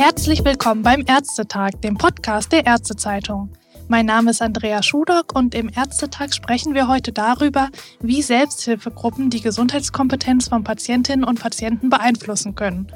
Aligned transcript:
Herzlich 0.00 0.42
willkommen 0.46 0.82
beim 0.82 1.04
Ärztetag, 1.06 1.72
dem 1.82 1.98
Podcast 1.98 2.52
der 2.52 2.64
Ärztezeitung. 2.64 3.52
Mein 3.86 4.06
Name 4.06 4.30
ist 4.30 4.40
Andrea 4.40 4.82
Schudock 4.82 5.36
und 5.36 5.54
im 5.54 5.68
Ärztetag 5.68 6.32
sprechen 6.32 6.72
wir 6.72 6.88
heute 6.88 7.12
darüber, 7.12 7.68
wie 8.00 8.22
Selbsthilfegruppen 8.22 9.28
die 9.28 9.42
Gesundheitskompetenz 9.42 10.48
von 10.48 10.64
Patientinnen 10.64 11.22
und 11.22 11.38
Patienten 11.38 11.90
beeinflussen 11.90 12.54
können 12.54 12.86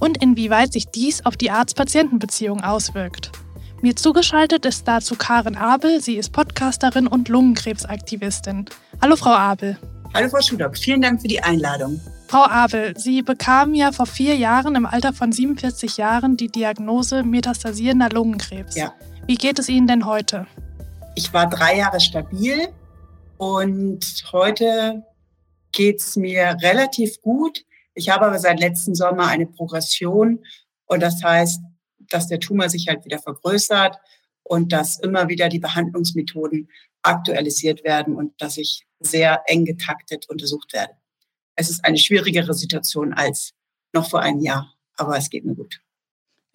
und 0.00 0.22
inwieweit 0.22 0.74
sich 0.74 0.88
dies 0.88 1.24
auf 1.24 1.38
die 1.38 1.50
Arzt-Patienten-Beziehung 1.50 2.62
auswirkt. 2.62 3.32
Mir 3.80 3.96
zugeschaltet 3.96 4.66
ist 4.66 4.86
dazu 4.86 5.14
Karin 5.14 5.56
Abel. 5.56 6.02
Sie 6.02 6.18
ist 6.18 6.30
Podcasterin 6.30 7.06
und 7.06 7.30
Lungenkrebsaktivistin. 7.30 8.66
Hallo, 9.00 9.16
Frau 9.16 9.30
Abel. 9.30 9.78
Hallo, 10.12 10.28
Frau 10.28 10.42
Schudock. 10.42 10.76
Vielen 10.76 11.00
Dank 11.00 11.22
für 11.22 11.28
die 11.28 11.42
Einladung. 11.42 12.02
Frau 12.30 12.44
Abel, 12.44 12.96
Sie 12.96 13.22
bekamen 13.22 13.74
ja 13.74 13.90
vor 13.90 14.06
vier 14.06 14.36
Jahren 14.36 14.76
im 14.76 14.86
Alter 14.86 15.12
von 15.12 15.32
47 15.32 15.96
Jahren 15.96 16.36
die 16.36 16.46
Diagnose 16.46 17.24
metastasierender 17.24 18.08
Lungenkrebs. 18.10 18.76
Ja. 18.76 18.94
Wie 19.26 19.34
geht 19.34 19.58
es 19.58 19.68
Ihnen 19.68 19.88
denn 19.88 20.06
heute? 20.06 20.46
Ich 21.16 21.34
war 21.34 21.48
drei 21.50 21.78
Jahre 21.78 21.98
stabil 21.98 22.68
und 23.36 24.22
heute 24.30 25.02
geht 25.72 25.98
es 25.98 26.14
mir 26.14 26.56
relativ 26.62 27.20
gut. 27.20 27.64
Ich 27.94 28.10
habe 28.10 28.26
aber 28.26 28.38
seit 28.38 28.60
letztem 28.60 28.94
Sommer 28.94 29.26
eine 29.26 29.46
Progression 29.46 30.38
und 30.86 31.00
das 31.00 31.20
heißt, 31.24 31.60
dass 31.98 32.28
der 32.28 32.38
Tumor 32.38 32.68
sich 32.68 32.86
halt 32.86 33.04
wieder 33.04 33.18
vergrößert 33.18 33.96
und 34.44 34.72
dass 34.72 35.00
immer 35.00 35.28
wieder 35.28 35.48
die 35.48 35.58
Behandlungsmethoden 35.58 36.68
aktualisiert 37.02 37.82
werden 37.82 38.14
und 38.14 38.40
dass 38.40 38.56
ich 38.56 38.86
sehr 39.00 39.42
eng 39.46 39.64
getaktet 39.64 40.28
untersucht 40.28 40.72
werde. 40.72 40.92
Es 41.60 41.68
ist 41.68 41.84
eine 41.84 41.98
schwierigere 41.98 42.54
Situation 42.54 43.12
als 43.12 43.52
noch 43.92 44.08
vor 44.08 44.22
einem 44.22 44.40
Jahr, 44.40 44.72
aber 44.96 45.18
es 45.18 45.28
geht 45.28 45.44
mir 45.44 45.54
gut. 45.54 45.82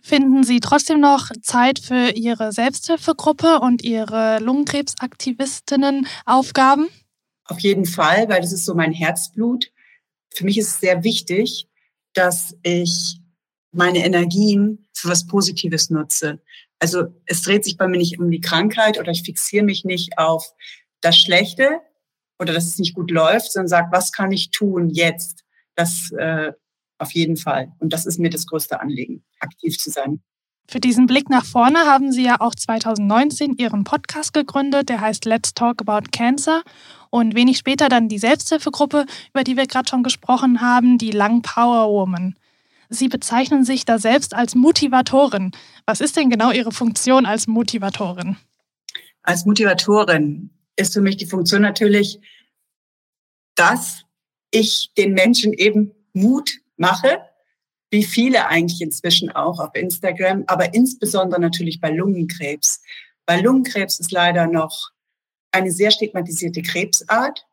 Finden 0.02 0.44
Sie 0.44 0.60
trotzdem 0.60 1.00
noch 1.00 1.30
Zeit 1.44 1.78
für 1.78 2.10
Ihre 2.16 2.52
Selbsthilfegruppe 2.52 3.60
und 3.60 3.84
Ihre 3.84 4.40
Lungenkrebsaktivistinnen-Aufgaben? 4.40 6.88
Auf 7.44 7.60
jeden 7.60 7.86
Fall, 7.86 8.28
weil 8.30 8.42
das 8.42 8.52
ist 8.52 8.66
so 8.66 8.74
mein 8.74 8.94
Herzblut. 8.94 9.72
Für 10.34 10.44
mich 10.44 10.58
ist 10.58 10.70
es 10.70 10.80
sehr 10.80 11.04
wichtig, 11.04 11.68
dass 12.14 12.56
ich 12.64 13.20
meine 13.72 14.04
Energien 14.04 14.88
für 14.94 15.10
was 15.10 15.28
Positives 15.28 15.92
nutze. 15.92 16.42
Also 16.80 17.14
es 17.28 17.44
dreht 17.44 17.64
sich 17.64 17.78
bei 17.78 17.88
mir 17.88 18.00
nicht 18.00 18.18
um 18.18 18.32
die 18.32 18.42
Krankheit 18.42 19.00
oder 19.00 19.12
ich 19.12 19.22
fixiere 19.22 19.66
mich 19.66 19.86
nicht 19.86 20.18
auf 20.18 20.52
das 21.02 21.16
Schlechte 21.16 21.82
oder 22.40 22.54
dass 22.54 22.66
es 22.66 22.78
nicht 22.78 22.96
gut 22.96 23.12
läuft, 23.12 23.52
sondern 23.52 23.68
sage, 23.68 23.88
was 23.92 24.12
kann 24.12 24.32
ich 24.32 24.52
tun 24.52 24.90
jetzt? 24.90 25.44
Das 25.76 26.12
äh, 26.18 26.54
auf 26.98 27.12
jeden 27.12 27.38
Fall. 27.38 27.72
Und 27.80 27.94
das 27.94 28.06
ist 28.06 28.20
mir 28.20 28.30
das 28.30 28.46
größte 28.46 28.80
Anliegen, 28.80 29.24
aktiv 29.40 29.78
zu 29.78 29.90
sein. 29.90 30.22
Für 30.68 30.80
diesen 30.80 31.06
Blick 31.06 31.30
nach 31.30 31.46
vorne 31.46 31.80
haben 31.86 32.12
Sie 32.12 32.24
ja 32.24 32.42
auch 32.42 32.56
2019 32.56 33.58
Ihren 33.58 33.84
Podcast 33.84 34.34
gegründet, 34.34 34.90
der 34.90 35.00
heißt 35.00 35.26
Let's 35.26 35.54
Talk 35.54 35.82
About 35.82 36.10
Cancer. 36.12 36.64
Und 37.12 37.36
wenig 37.36 37.58
später 37.58 37.88
dann 37.88 38.10
die 38.10 38.18
Selbsthilfegruppe, 38.18 39.06
über 39.32 39.44
die 39.44 39.58
wir 39.58 39.68
gerade 39.68 39.88
schon 39.88 40.04
gesprochen 40.04 40.62
haben, 40.62 40.98
die 40.98 41.12
Lung 41.12 41.44
Power 41.44 41.90
Woman. 41.90 42.36
Sie 42.90 43.08
bezeichnen 43.08 43.64
sich 43.64 43.86
da 43.86 44.00
selbst 44.00 44.34
als 44.34 44.56
Motivatorin. 44.56 45.52
Was 45.86 46.02
ist 46.02 46.18
denn 46.18 46.30
genau 46.30 46.52
Ihre 46.52 46.72
Funktion 46.72 47.26
als 47.26 47.48
Motivatorin? 47.48 48.38
Als 49.22 49.46
Motivatorin 49.46 50.50
ist 50.76 50.94
für 50.94 51.02
mich 51.02 51.18
die 51.18 51.26
Funktion 51.26 51.62
natürlich, 51.62 52.20
dass 53.56 54.04
ich 54.52 54.92
den 54.98 55.14
Menschen 55.14 55.54
eben 55.54 55.92
Mut 56.14 56.60
mache, 56.78 57.22
wie 57.92 58.04
viele 58.04 58.48
eigentlich 58.48 58.82
inzwischen 58.82 59.30
auch 59.30 59.60
auf 59.60 59.76
Instagram, 59.76 60.44
aber 60.48 60.74
insbesondere 60.74 61.40
natürlich 61.40 61.80
bei 61.80 61.92
Lungenkrebs. 61.92 62.82
Weil 63.26 63.44
Lungenkrebs 63.44 64.00
ist 64.00 64.12
leider 64.12 64.48
noch 64.48 64.92
eine 65.52 65.72
sehr 65.72 65.92
stigmatisierte 65.92 66.62
Krebsart 66.62 67.46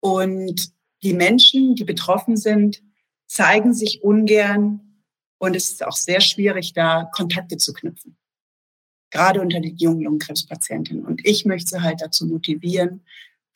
und 0.00 0.72
die 1.02 1.14
Menschen, 1.14 1.74
die 1.74 1.84
betroffen 1.84 2.36
sind, 2.36 2.82
zeigen 3.26 3.74
sich 3.74 4.02
ungern 4.02 5.02
und 5.38 5.56
es 5.56 5.72
ist 5.72 5.84
auch 5.84 5.96
sehr 5.96 6.20
schwierig, 6.20 6.72
da 6.74 7.08
Kontakte 7.12 7.56
zu 7.56 7.72
knüpfen. 7.72 8.16
Gerade 9.12 9.40
unter 9.42 9.60
den 9.60 9.76
jungen 9.76 10.00
Lungenkrebspatientinnen. 10.00 11.04
Und 11.04 11.20
ich 11.24 11.44
möchte 11.44 11.76
sie 11.76 11.82
halt 11.82 12.00
dazu 12.00 12.26
motivieren, 12.26 13.02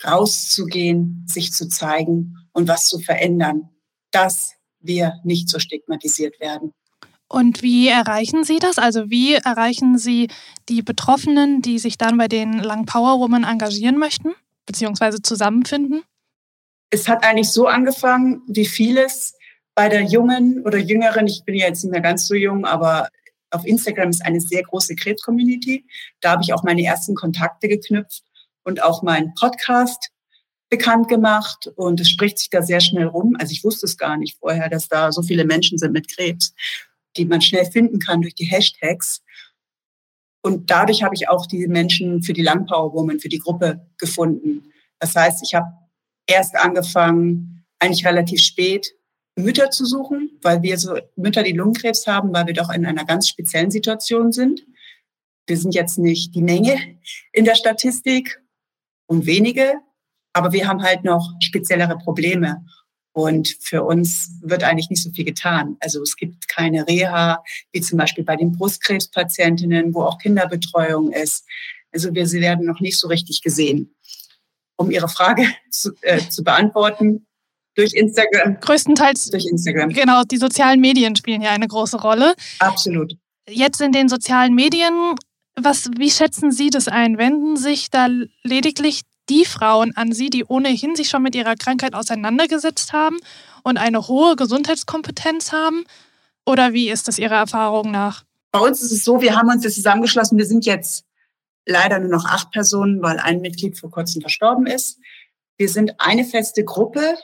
rauszugehen, 0.05 1.25
sich 1.27 1.53
zu 1.53 1.69
zeigen 1.69 2.37
und 2.53 2.69
was 2.69 2.89
zu 2.89 2.99
verändern, 2.99 3.71
dass 4.11 4.53
wir 4.81 5.15
nicht 5.25 5.49
so 5.49 5.59
stigmatisiert 5.59 6.39
werden. 6.41 6.73
Und 7.29 7.63
wie 7.63 7.89
erreichen 7.89 8.45
Sie 8.45 8.59
das? 8.59 8.79
Also 8.79 9.11
wie 9.11 9.35
erreichen 9.35 9.99
Sie 9.99 10.29
die 10.69 10.83
Betroffenen, 10.83 11.63
die 11.63 11.79
sich 11.79 11.99
dann 11.99 12.19
bei 12.19 12.29
den 12.29 12.59
Lang 12.59 12.85
Power 12.85 13.19
Women 13.19 13.43
engagieren 13.43 13.97
möchten, 13.97 14.35
beziehungsweise 14.67 15.23
zusammenfinden? 15.23 16.03
Es 16.91 17.09
hat 17.09 17.25
eigentlich 17.25 17.49
so 17.49 17.67
angefangen, 17.67 18.43
wie 18.47 18.67
vieles 18.67 19.35
bei 19.75 19.89
der 19.89 20.03
jungen 20.03 20.63
oder 20.65 20.79
jüngeren, 20.79 21.27
ich 21.27 21.45
bin 21.45 21.57
ja 21.57 21.67
jetzt 21.67 21.83
nicht 21.83 21.93
mehr 21.93 22.01
ganz 22.01 22.29
so 22.29 22.35
jung, 22.35 22.65
aber 22.65 23.09
auf 23.57 23.67
Instagram 23.67 24.11
ist 24.11 24.25
eine 24.25 24.41
sehr 24.41 24.63
große 24.63 24.95
Krebs-Community. 24.95 25.85
Da 26.21 26.33
habe 26.33 26.43
ich 26.43 26.53
auch 26.53 26.63
meine 26.63 26.85
ersten 26.85 27.15
Kontakte 27.15 27.69
geknüpft 27.69 28.23
und 28.65 28.83
auch 28.83 29.03
meinen 29.03 29.35
Podcast 29.35 30.11
bekannt 30.69 31.09
gemacht 31.09 31.69
und 31.77 32.01
es 32.01 32.11
spricht 32.11 32.39
sich 32.39 32.51
da 32.51 32.63
sehr 32.63 32.81
schnell 32.81 33.07
rum. 33.07 33.37
Also 33.39 33.53
ich 33.53 33.65
wusste 33.65 33.87
es 33.87 33.97
gar 33.97 34.17
nicht 34.17 34.37
vorher, 34.39 34.69
dass 34.69 34.89
da 34.89 35.13
so 35.13 35.23
viele 35.23 35.45
Menschen 35.45 35.79
sind 35.79 35.93
mit 35.93 36.09
Krebs, 36.09 36.55
die 37.17 37.25
man 37.25 37.41
schnell 37.41 37.65
finden 37.65 37.99
kann 37.99 38.23
durch 38.23 38.35
die 38.35 38.45
Hashtags. 38.45 39.23
Und 40.43 40.71
dadurch 40.71 41.03
habe 41.03 41.15
ich 41.15 41.29
auch 41.29 41.47
die 41.47 41.67
Menschen 41.67 42.23
für 42.23 42.33
die 42.33 42.43
Langpower 42.43 42.93
Woman, 42.93 43.21
für 43.21 43.29
die 43.29 43.39
Gruppe 43.39 43.87
gefunden. 43.99 44.73
Das 44.99 45.15
heißt, 45.15 45.43
ich 45.45 45.55
habe 45.55 45.67
erst 46.27 46.57
angefangen, 46.57 47.65
eigentlich 47.79 48.07
relativ 48.07 48.41
spät, 48.41 48.93
Mütter 49.37 49.71
zu 49.71 49.85
suchen, 49.85 50.39
weil 50.43 50.63
wir 50.63 50.79
so 50.79 50.99
Mütter, 51.15 51.43
die 51.43 51.53
Lungenkrebs 51.53 52.07
haben, 52.07 52.33
weil 52.33 52.47
wir 52.47 52.55
doch 52.55 52.71
in 52.71 52.87
einer 52.87 53.05
ganz 53.05 53.29
speziellen 53.29 53.71
Situation 53.71 54.33
sind. 54.33 54.67
Wir 55.47 55.59
sind 55.59 55.75
jetzt 55.75 55.99
nicht 55.99 56.35
die 56.35 56.43
Menge 56.43 56.77
in 57.33 57.45
der 57.45 57.55
Statistik 57.55 58.43
und 59.07 59.27
wenige, 59.27 59.75
aber 60.33 60.53
wir 60.53 60.67
haben 60.67 60.83
halt 60.83 61.05
noch 61.05 61.33
speziellere 61.41 61.99
Probleme. 61.99 62.65
Und 63.13 63.57
für 63.61 63.83
uns 63.83 64.31
wird 64.43 64.63
eigentlich 64.63 64.91
nicht 64.91 65.03
so 65.03 65.11
viel 65.11 65.25
getan. 65.25 65.77
Also 65.81 66.03
es 66.03 66.17
gibt 66.17 66.49
keine 66.49 66.87
Reha, 66.87 67.43
wie 67.73 67.81
zum 67.81 67.97
Beispiel 67.99 68.25
bei 68.25 68.37
den 68.37 68.53
Brustkrebspatientinnen, 68.53 69.95
wo 69.95 70.03
auch 70.03 70.19
Kinderbetreuung 70.19 71.13
ist. 71.13 71.47
Also 71.93 72.15
wir 72.15 72.27
sie 72.27 72.43
werden 72.43 72.67
noch 72.67 72.81
nicht 72.81 72.99
so 72.99 73.09
richtig 73.09 73.41
gesehen. 73.41 73.95
Um 74.77 74.91
Ihre 74.91 75.09
Frage 75.09 75.47
zu, 75.71 75.93
äh, 76.03 76.21
zu 76.29 76.45
beantworten, 76.45 77.26
durch 77.77 77.95
Instagram. 77.95 78.59
Größtenteils 78.61 79.31
durch 79.31 79.47
Instagram. 79.47 79.91
Genau, 79.91 80.23
die 80.25 80.39
sozialen 80.39 80.81
Medien 80.81 81.15
spielen 81.15 81.43
ja 81.43 81.51
eine 81.51 81.69
große 81.69 82.01
Rolle. 82.01 82.35
Absolut. 82.59 83.15
Jetzt 83.49 83.81
in 83.81 83.93
den 83.93 84.09
sozialen 84.09 84.55
Medien, 84.55 85.15
was, 85.55 85.91
wie 85.97 86.11
schätzen 86.11 86.51
Sie 86.51 86.71
das 86.71 86.89
ein? 86.89 87.19
Wenden 87.19 87.57
sich 87.57 87.91
da 87.91 88.09
lediglich 88.43 89.03
die 89.29 89.45
Frauen 89.45 89.97
an 89.97 90.13
Sie, 90.13 90.31
die 90.31 90.45
ohnehin 90.45 90.97
sich 90.97 91.09
schon 91.09 91.23
mit 91.23 91.35
ihrer 91.35 91.55
Krankheit 91.55 91.95
auseinandergesetzt 91.95 92.93
haben 92.93 93.19
und 93.63 93.77
eine 93.77 94.09
hohe 94.09 94.37
Gesundheitskompetenz 94.37 95.53
haben? 95.53 95.85
Oder 96.47 96.73
wie 96.73 96.91
ist 96.91 97.09
das 97.09 97.19
Ihrer 97.19 97.37
Erfahrung 97.37 97.91
nach? 97.91 98.25
Bei 98.53 98.61
uns 98.61 98.81
ist 98.81 98.93
es 98.93 99.05
so, 99.05 99.21
wir 99.21 99.37
haben 99.37 99.51
uns 99.51 99.65
jetzt 99.65 99.75
zusammengeschlossen. 99.75 100.39
Wir 100.39 100.47
sind 100.47 100.65
jetzt 100.65 101.05
leider 101.67 101.99
nur 101.99 102.11
noch 102.11 102.25
acht 102.25 102.53
Personen, 102.53 103.03
weil 103.03 103.19
ein 103.19 103.41
Mitglied 103.41 103.79
vor 103.79 103.91
kurzem 103.91 104.23
verstorben 104.23 104.67
ist. 104.67 104.99
Wir 105.59 105.69
sind 105.69 105.95
eine 105.99 106.25
feste 106.25 106.65
Gruppe, 106.65 107.17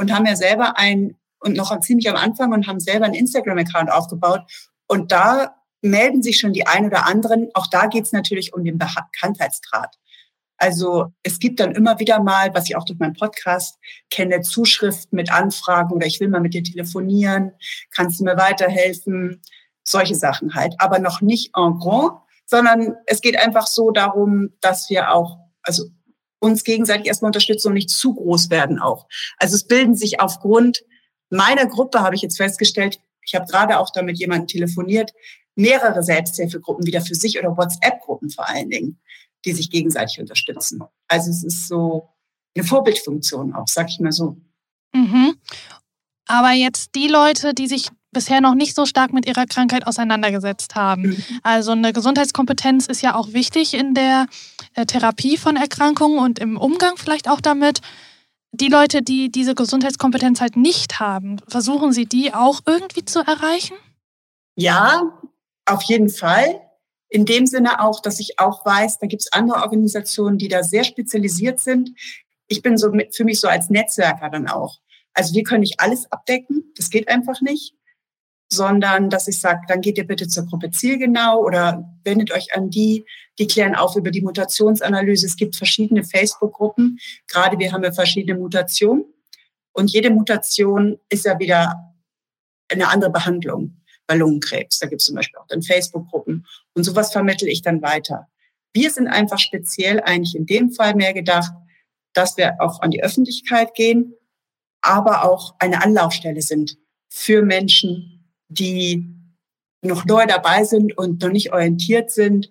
und 0.00 0.14
haben 0.14 0.24
ja 0.24 0.34
selber 0.34 0.78
ein, 0.78 1.18
und 1.40 1.56
noch 1.56 1.78
ziemlich 1.80 2.08
am 2.08 2.16
Anfang 2.16 2.52
und 2.52 2.66
haben 2.66 2.80
selber 2.80 3.04
einen 3.04 3.14
Instagram-Account 3.14 3.92
aufgebaut. 3.92 4.40
Und 4.86 5.12
da 5.12 5.56
melden 5.82 6.22
sich 6.22 6.38
schon 6.38 6.54
die 6.54 6.66
ein 6.66 6.86
oder 6.86 7.06
anderen. 7.06 7.48
Auch 7.52 7.66
da 7.66 7.86
geht 7.86 8.04
es 8.04 8.12
natürlich 8.12 8.54
um 8.54 8.64
den 8.64 8.78
Bekanntheitsgrad. 8.78 9.96
Also 10.56 11.12
es 11.22 11.38
gibt 11.38 11.60
dann 11.60 11.72
immer 11.72 11.98
wieder 11.98 12.22
mal, 12.22 12.54
was 12.54 12.68
ich 12.68 12.76
auch 12.76 12.84
durch 12.84 12.98
meinen 12.98 13.12
Podcast 13.12 13.78
kenne, 14.10 14.40
Zuschriften 14.40 15.16
mit 15.16 15.30
Anfragen 15.30 15.92
oder 15.92 16.06
ich 16.06 16.18
will 16.18 16.28
mal 16.28 16.40
mit 16.40 16.54
dir 16.54 16.62
telefonieren, 16.62 17.52
kannst 17.94 18.20
du 18.20 18.24
mir 18.24 18.38
weiterhelfen, 18.38 19.42
solche 19.84 20.14
Sachen 20.14 20.54
halt. 20.54 20.74
Aber 20.78 20.98
noch 20.98 21.20
nicht 21.20 21.52
en 21.56 21.78
grand, 21.78 22.20
sondern 22.46 22.94
es 23.06 23.20
geht 23.20 23.38
einfach 23.38 23.66
so 23.66 23.90
darum, 23.90 24.50
dass 24.62 24.88
wir 24.88 25.12
auch, 25.12 25.38
also 25.62 25.84
uns 26.40 26.64
gegenseitig 26.64 27.06
erstmal 27.06 27.28
unterstützen 27.28 27.68
und 27.68 27.74
nicht 27.74 27.90
zu 27.90 28.14
groß 28.14 28.50
werden 28.50 28.78
auch. 28.80 29.06
Also 29.36 29.54
es 29.54 29.66
bilden 29.66 29.94
sich 29.94 30.20
aufgrund 30.20 30.82
meiner 31.28 31.66
Gruppe, 31.66 32.00
habe 32.00 32.16
ich 32.16 32.22
jetzt 32.22 32.36
festgestellt, 32.36 32.98
ich 33.24 33.34
habe 33.34 33.46
gerade 33.46 33.78
auch 33.78 33.90
damit 33.94 34.18
jemanden 34.18 34.48
telefoniert, 34.48 35.12
mehrere 35.54 36.02
Selbsthilfegruppen 36.02 36.86
wieder 36.86 37.02
für 37.02 37.14
sich 37.14 37.38
oder 37.38 37.56
WhatsApp-Gruppen 37.56 38.30
vor 38.30 38.48
allen 38.48 38.70
Dingen, 38.70 39.00
die 39.44 39.52
sich 39.52 39.70
gegenseitig 39.70 40.18
unterstützen. 40.18 40.82
Also 41.06 41.30
es 41.30 41.44
ist 41.44 41.68
so 41.68 42.08
eine 42.56 42.64
Vorbildfunktion 42.64 43.54
auch, 43.54 43.68
sag 43.68 43.88
ich 43.88 44.00
mal 44.00 44.12
so. 44.12 44.36
Mhm. 44.92 45.36
Aber 46.26 46.52
jetzt 46.52 46.94
die 46.94 47.08
Leute, 47.08 47.54
die 47.54 47.66
sich 47.66 47.88
bisher 48.12 48.40
noch 48.40 48.54
nicht 48.54 48.74
so 48.74 48.86
stark 48.86 49.12
mit 49.12 49.26
ihrer 49.26 49.46
Krankheit 49.46 49.86
auseinandergesetzt 49.86 50.74
haben. 50.74 51.02
Mhm. 51.02 51.24
Also 51.42 51.72
eine 51.72 51.92
Gesundheitskompetenz 51.92 52.86
ist 52.86 53.02
ja 53.02 53.14
auch 53.14 53.32
wichtig 53.32 53.74
in 53.74 53.94
der 53.94 54.26
Therapie 54.74 55.36
von 55.36 55.56
Erkrankungen 55.56 56.18
und 56.18 56.38
im 56.38 56.56
Umgang 56.56 56.96
vielleicht 56.96 57.28
auch 57.28 57.40
damit. 57.40 57.80
Die 58.52 58.68
Leute, 58.68 59.02
die 59.02 59.30
diese 59.30 59.54
Gesundheitskompetenz 59.54 60.40
halt 60.40 60.56
nicht 60.56 60.98
haben, 60.98 61.38
versuchen 61.46 61.92
Sie 61.92 62.06
die 62.06 62.34
auch 62.34 62.60
irgendwie 62.66 63.04
zu 63.04 63.20
erreichen? 63.20 63.76
Ja, 64.56 65.18
auf 65.66 65.82
jeden 65.82 66.08
Fall. 66.08 66.60
In 67.08 67.26
dem 67.26 67.46
Sinne 67.46 67.80
auch, 67.80 68.00
dass 68.00 68.20
ich 68.20 68.38
auch 68.38 68.64
weiß, 68.64 68.98
da 68.98 69.06
gibt 69.06 69.22
es 69.22 69.32
andere 69.32 69.62
Organisationen, 69.62 70.38
die 70.38 70.48
da 70.48 70.62
sehr 70.62 70.84
spezialisiert 70.84 71.60
sind. 71.60 71.90
Ich 72.46 72.62
bin 72.62 72.76
so 72.76 72.92
für 73.12 73.24
mich 73.24 73.40
so 73.40 73.48
als 73.48 73.70
Netzwerker 73.70 74.30
dann 74.30 74.48
auch. 74.48 74.78
Also 75.12 75.34
wir 75.34 75.42
können 75.42 75.60
nicht 75.60 75.80
alles 75.80 76.10
abdecken, 76.10 76.72
das 76.76 76.90
geht 76.90 77.08
einfach 77.08 77.40
nicht 77.40 77.74
sondern 78.52 79.10
dass 79.10 79.28
ich 79.28 79.38
sage, 79.40 79.60
dann 79.68 79.80
geht 79.80 79.96
ihr 79.96 80.06
bitte 80.06 80.26
zur 80.28 80.44
Gruppe 80.46 80.70
Zielgenau 80.70 81.40
oder 81.40 81.88
wendet 82.04 82.32
euch 82.32 82.54
an 82.54 82.68
die, 82.68 83.06
die 83.40 83.46
klären 83.46 83.74
auf 83.74 83.96
über 83.96 84.10
die 84.10 84.20
Mutationsanalyse. 84.20 85.26
Es 85.26 85.36
gibt 85.36 85.56
verschiedene 85.56 86.04
Facebook-Gruppen, 86.04 87.00
gerade 87.26 87.58
wir 87.58 87.72
haben 87.72 87.82
ja 87.82 87.90
verschiedene 87.90 88.38
Mutationen 88.38 89.06
und 89.72 89.90
jede 89.90 90.10
Mutation 90.10 91.00
ist 91.08 91.24
ja 91.24 91.38
wieder 91.38 91.74
eine 92.68 92.88
andere 92.88 93.10
Behandlung 93.10 93.80
bei 94.06 94.14
Lungenkrebs. 94.14 94.78
Da 94.78 94.86
gibt 94.86 95.00
es 95.00 95.06
zum 95.06 95.16
Beispiel 95.16 95.38
auch 95.40 95.46
dann 95.48 95.62
Facebook-Gruppen 95.62 96.46
und 96.74 96.84
sowas 96.84 97.12
vermittle 97.12 97.48
ich 97.48 97.62
dann 97.62 97.80
weiter. 97.82 98.28
Wir 98.72 98.90
sind 98.90 99.08
einfach 99.08 99.38
speziell 99.38 100.00
eigentlich 100.00 100.36
in 100.36 100.46
dem 100.46 100.70
Fall 100.70 100.94
mehr 100.94 101.14
gedacht, 101.14 101.52
dass 102.12 102.36
wir 102.36 102.60
auch 102.60 102.80
an 102.82 102.90
die 102.90 103.02
Öffentlichkeit 103.02 103.74
gehen, 103.74 104.14
aber 104.82 105.24
auch 105.24 105.54
eine 105.58 105.82
Anlaufstelle 105.82 106.42
sind 106.42 106.76
für 107.08 107.42
Menschen, 107.42 108.30
die 108.48 109.16
noch 109.82 110.04
neu 110.04 110.26
dabei 110.26 110.64
sind 110.64 110.96
und 110.98 111.22
noch 111.22 111.30
nicht 111.30 111.52
orientiert 111.52 112.10
sind 112.10 112.50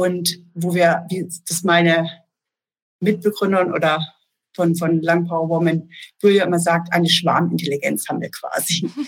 und 0.00 0.38
wo 0.54 0.74
wir, 0.74 1.04
wie 1.08 1.28
das 1.48 1.62
meine 1.62 2.08
Mitbegründerin 3.00 3.72
oder 3.72 4.00
von, 4.56 4.74
von 4.74 5.02
Lang 5.02 5.26
Power 5.26 5.48
Woman, 5.48 5.88
Julia 6.20 6.44
immer 6.44 6.58
sagt, 6.58 6.92
eine 6.92 7.08
Schwarmintelligenz 7.08 8.08
haben 8.08 8.20
wir 8.20 8.30
quasi. 8.30 8.90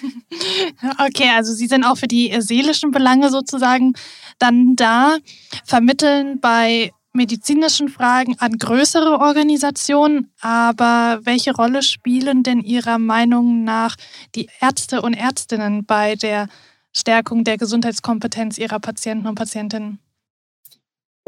Okay, 1.01 1.31
also 1.35 1.53
Sie 1.55 1.67
sind 1.67 1.85
auch 1.85 1.97
für 1.97 2.07
die 2.07 2.35
seelischen 2.41 2.91
Belange 2.91 3.31
sozusagen 3.31 3.95
dann 4.39 4.77
da, 4.77 5.17
vermitteln 5.65 6.41
bei 6.41 6.93
medizinischen 7.13 7.89
Fragen 7.89 8.37
an 8.39 8.59
größere 8.59 9.19
Organisationen, 9.19 10.31
aber 10.41 11.21
welche 11.25 11.55
Rolle 11.55 11.83
spielen 11.83 12.43
denn 12.43 12.61
Ihrer 12.61 12.99
Meinung 12.99 13.65
nach 13.65 13.97
die 14.35 14.49
Ärzte 14.61 15.03
und 15.03 15.15
Ärztinnen 15.15 15.85
bei 15.85 16.15
der 16.15 16.49
Stärkung 16.95 17.45
der 17.45 17.59
Gesundheitskompetenz 17.59 18.59
Ihrer 18.59 18.79
Patienten 18.79 19.27
und 19.27 19.35
Patientinnen? 19.35 19.99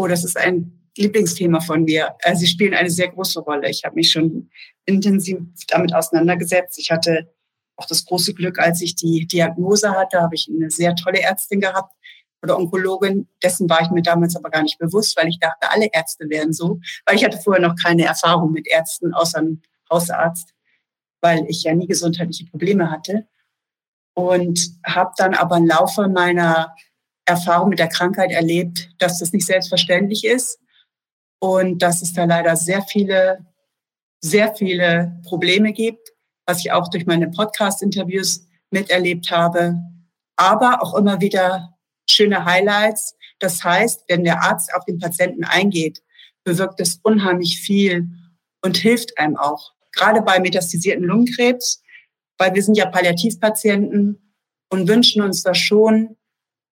Oh, 0.01 0.09
das 0.09 0.25
ist 0.25 0.39
ein 0.39 0.73
Lieblingsthema 0.97 1.61
von 1.61 1.85
mir. 1.85 2.17
Äh, 2.21 2.35
sie 2.35 2.47
spielen 2.47 2.73
eine 2.73 2.89
sehr 2.89 3.09
große 3.09 3.41
Rolle. 3.41 3.69
Ich 3.69 3.85
habe 3.85 3.97
mich 3.97 4.11
schon 4.11 4.49
intensiv 4.87 5.39
damit 5.69 5.95
auseinandergesetzt. 5.95 6.79
Ich 6.79 6.91
hatte 6.91 7.31
auch 7.77 7.85
das 7.85 8.07
große 8.07 8.33
Glück, 8.33 8.59
als 8.59 8.81
ich 8.81 8.95
die 8.95 9.27
Diagnose 9.27 9.91
hatte, 9.91 10.23
habe 10.23 10.35
ich 10.37 10.49
eine 10.51 10.71
sehr 10.71 10.95
tolle 10.95 11.21
Ärztin 11.21 11.61
gehabt, 11.61 11.93
oder 12.43 12.57
Onkologin. 12.57 13.29
Dessen 13.43 13.69
war 13.69 13.83
ich 13.83 13.91
mir 13.91 14.01
damals 14.01 14.37
aber 14.37 14.49
gar 14.49 14.63
nicht 14.63 14.79
bewusst, 14.79 15.19
weil 15.19 15.29
ich 15.29 15.39
dachte, 15.39 15.71
alle 15.71 15.91
Ärzte 15.93 16.31
wären 16.31 16.55
so. 16.55 16.81
Weil 17.05 17.17
ich 17.17 17.25
hatte 17.25 17.37
vorher 17.37 17.61
noch 17.61 17.77
keine 17.77 18.07
Erfahrung 18.07 18.53
mit 18.53 18.67
Ärzten 18.69 19.13
außer 19.13 19.41
einem 19.41 19.61
Hausarzt, 19.93 20.55
weil 21.21 21.45
ich 21.47 21.65
ja 21.65 21.75
nie 21.75 21.89
gesundheitliche 21.89 22.47
Probleme 22.47 22.91
hatte. 22.91 23.29
Und 24.15 24.61
habe 24.87 25.13
dann 25.19 25.35
aber 25.35 25.59
im 25.59 25.67
Laufe 25.67 26.09
meiner 26.09 26.75
Erfahrung 27.31 27.71
mit 27.71 27.79
der 27.79 27.89
Krankheit 27.89 28.31
erlebt, 28.31 28.91
dass 28.99 29.19
das 29.19 29.33
nicht 29.33 29.47
selbstverständlich 29.47 30.25
ist 30.25 30.59
und 31.41 31.79
dass 31.81 32.03
es 32.03 32.13
da 32.13 32.25
leider 32.25 32.57
sehr 32.57 32.83
viele, 32.83 33.47
sehr 34.21 34.55
viele 34.55 35.21
Probleme 35.25 35.73
gibt, 35.73 36.11
was 36.47 36.61
ich 36.61 36.73
auch 36.73 36.89
durch 36.89 37.07
meine 37.07 37.29
Podcast-Interviews 37.29 38.47
miterlebt 38.71 39.31
habe, 39.31 39.77
aber 40.37 40.83
auch 40.83 40.95
immer 40.95 41.21
wieder 41.21 41.77
schöne 42.09 42.45
Highlights. 42.45 43.17
Das 43.39 43.63
heißt, 43.65 44.05
wenn 44.09 44.25
der 44.25 44.43
Arzt 44.43 44.73
auf 44.75 44.85
den 44.85 44.99
Patienten 44.99 45.45
eingeht, 45.45 46.03
bewirkt 46.45 46.81
es 46.81 47.01
unheimlich 47.03 47.61
viel 47.61 48.09
und 48.63 48.77
hilft 48.77 49.19
einem 49.19 49.37
auch. 49.37 49.73
Gerade 49.93 50.23
bei 50.23 50.39
metastasierten 50.39 51.05
Lungenkrebs, 51.05 51.83
weil 52.39 52.55
wir 52.55 52.63
sind 52.63 52.77
ja 52.77 52.87
Palliativpatienten 52.87 54.35
und 54.71 54.89
wünschen 54.89 55.23
uns 55.23 55.43
da 55.43 55.55
schon 55.55 56.17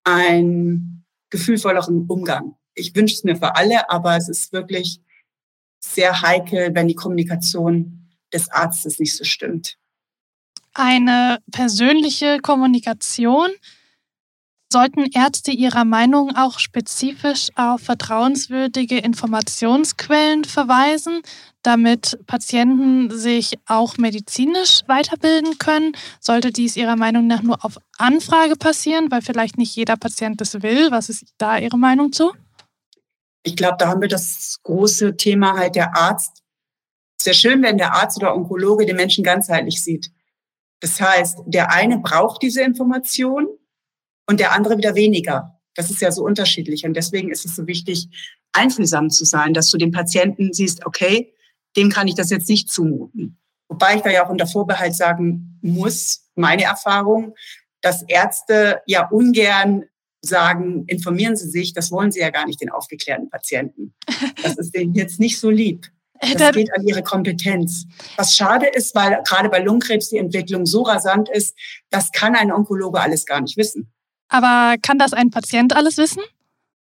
einen 0.08 1.04
gefühlvolleren 1.30 2.06
Umgang. 2.08 2.56
Ich 2.74 2.94
wünsche 2.94 3.14
es 3.14 3.24
mir 3.24 3.36
für 3.36 3.56
alle, 3.56 3.90
aber 3.90 4.16
es 4.16 4.28
ist 4.28 4.52
wirklich 4.52 5.00
sehr 5.80 6.22
heikel, 6.22 6.74
wenn 6.74 6.88
die 6.88 6.94
Kommunikation 6.94 8.08
des 8.32 8.50
Arztes 8.50 8.98
nicht 8.98 9.16
so 9.16 9.24
stimmt. 9.24 9.78
Eine 10.74 11.38
persönliche 11.50 12.38
Kommunikation 12.40 13.50
Sollten 14.70 15.06
Ärzte 15.14 15.50
Ihrer 15.50 15.86
Meinung 15.86 16.36
auch 16.36 16.58
spezifisch 16.58 17.48
auf 17.54 17.80
vertrauenswürdige 17.80 18.98
Informationsquellen 18.98 20.44
verweisen, 20.44 21.22
damit 21.62 22.18
Patienten 22.26 23.10
sich 23.10 23.54
auch 23.66 23.96
medizinisch 23.96 24.82
weiterbilden 24.86 25.56
können? 25.56 25.92
Sollte 26.20 26.52
dies 26.52 26.76
Ihrer 26.76 26.96
Meinung 26.96 27.26
nach 27.26 27.42
nur 27.42 27.64
auf 27.64 27.78
Anfrage 27.96 28.56
passieren, 28.56 29.10
weil 29.10 29.22
vielleicht 29.22 29.56
nicht 29.56 29.74
jeder 29.74 29.96
Patient 29.96 30.38
das 30.38 30.62
will? 30.62 30.90
Was 30.90 31.08
ist 31.08 31.32
da 31.38 31.56
Ihre 31.56 31.78
Meinung 31.78 32.12
zu? 32.12 32.32
Ich 33.44 33.56
glaube, 33.56 33.76
da 33.78 33.88
haben 33.88 34.02
wir 34.02 34.08
das 34.08 34.58
große 34.64 35.16
Thema 35.16 35.56
halt 35.56 35.76
der 35.76 35.96
Arzt. 35.96 36.42
Sehr 37.18 37.32
schön, 37.32 37.62
wenn 37.62 37.78
der 37.78 37.94
Arzt 37.94 38.18
oder 38.18 38.36
Onkologe 38.36 38.84
den 38.84 38.96
Menschen 38.96 39.24
ganzheitlich 39.24 39.82
sieht. 39.82 40.10
Das 40.80 41.00
heißt, 41.00 41.38
der 41.46 41.72
eine 41.72 41.98
braucht 41.98 42.42
diese 42.42 42.60
Information 42.60 43.48
und 44.28 44.40
der 44.40 44.52
andere 44.52 44.76
wieder 44.76 44.94
weniger. 44.94 45.58
Das 45.74 45.90
ist 45.90 46.00
ja 46.00 46.12
so 46.12 46.24
unterschiedlich. 46.24 46.84
Und 46.84 46.94
deswegen 46.94 47.30
ist 47.30 47.44
es 47.44 47.56
so 47.56 47.66
wichtig, 47.66 48.08
einfühlsam 48.52 49.10
zu 49.10 49.24
sein, 49.24 49.54
dass 49.54 49.70
du 49.70 49.78
den 49.78 49.92
Patienten 49.92 50.52
siehst, 50.52 50.86
okay, 50.86 51.32
dem 51.76 51.90
kann 51.90 52.08
ich 52.08 52.14
das 52.14 52.30
jetzt 52.30 52.48
nicht 52.48 52.70
zumuten. 52.70 53.38
Wobei 53.68 53.96
ich 53.96 54.02
da 54.02 54.10
ja 54.10 54.24
auch 54.24 54.30
unter 54.30 54.46
Vorbehalt 54.46 54.94
sagen 54.94 55.58
muss, 55.62 56.30
meine 56.34 56.64
Erfahrung, 56.64 57.34
dass 57.80 58.02
Ärzte 58.02 58.80
ja 58.86 59.08
ungern 59.08 59.84
sagen, 60.20 60.84
informieren 60.86 61.36
Sie 61.36 61.48
sich, 61.48 61.72
das 61.72 61.92
wollen 61.92 62.10
sie 62.10 62.20
ja 62.20 62.30
gar 62.30 62.46
nicht, 62.46 62.60
den 62.60 62.70
aufgeklärten 62.70 63.30
Patienten. 63.30 63.94
Das 64.42 64.56
ist 64.56 64.74
denen 64.74 64.94
jetzt 64.94 65.20
nicht 65.20 65.38
so 65.38 65.50
lieb. 65.50 65.86
Das 66.36 66.52
geht 66.52 66.74
an 66.74 66.84
ihre 66.84 67.04
Kompetenz. 67.04 67.86
Was 68.16 68.34
schade 68.34 68.66
ist, 68.66 68.92
weil 68.96 69.22
gerade 69.22 69.48
bei 69.48 69.60
Lungenkrebs 69.60 70.08
die 70.08 70.16
Entwicklung 70.16 70.66
so 70.66 70.82
rasant 70.82 71.28
ist, 71.28 71.56
das 71.90 72.10
kann 72.10 72.34
ein 72.34 72.50
Onkologe 72.50 73.00
alles 73.00 73.24
gar 73.24 73.40
nicht 73.40 73.56
wissen. 73.56 73.92
Aber 74.28 74.76
kann 74.80 74.98
das 74.98 75.12
ein 75.12 75.30
Patient 75.30 75.74
alles 75.74 75.96
wissen? 75.96 76.22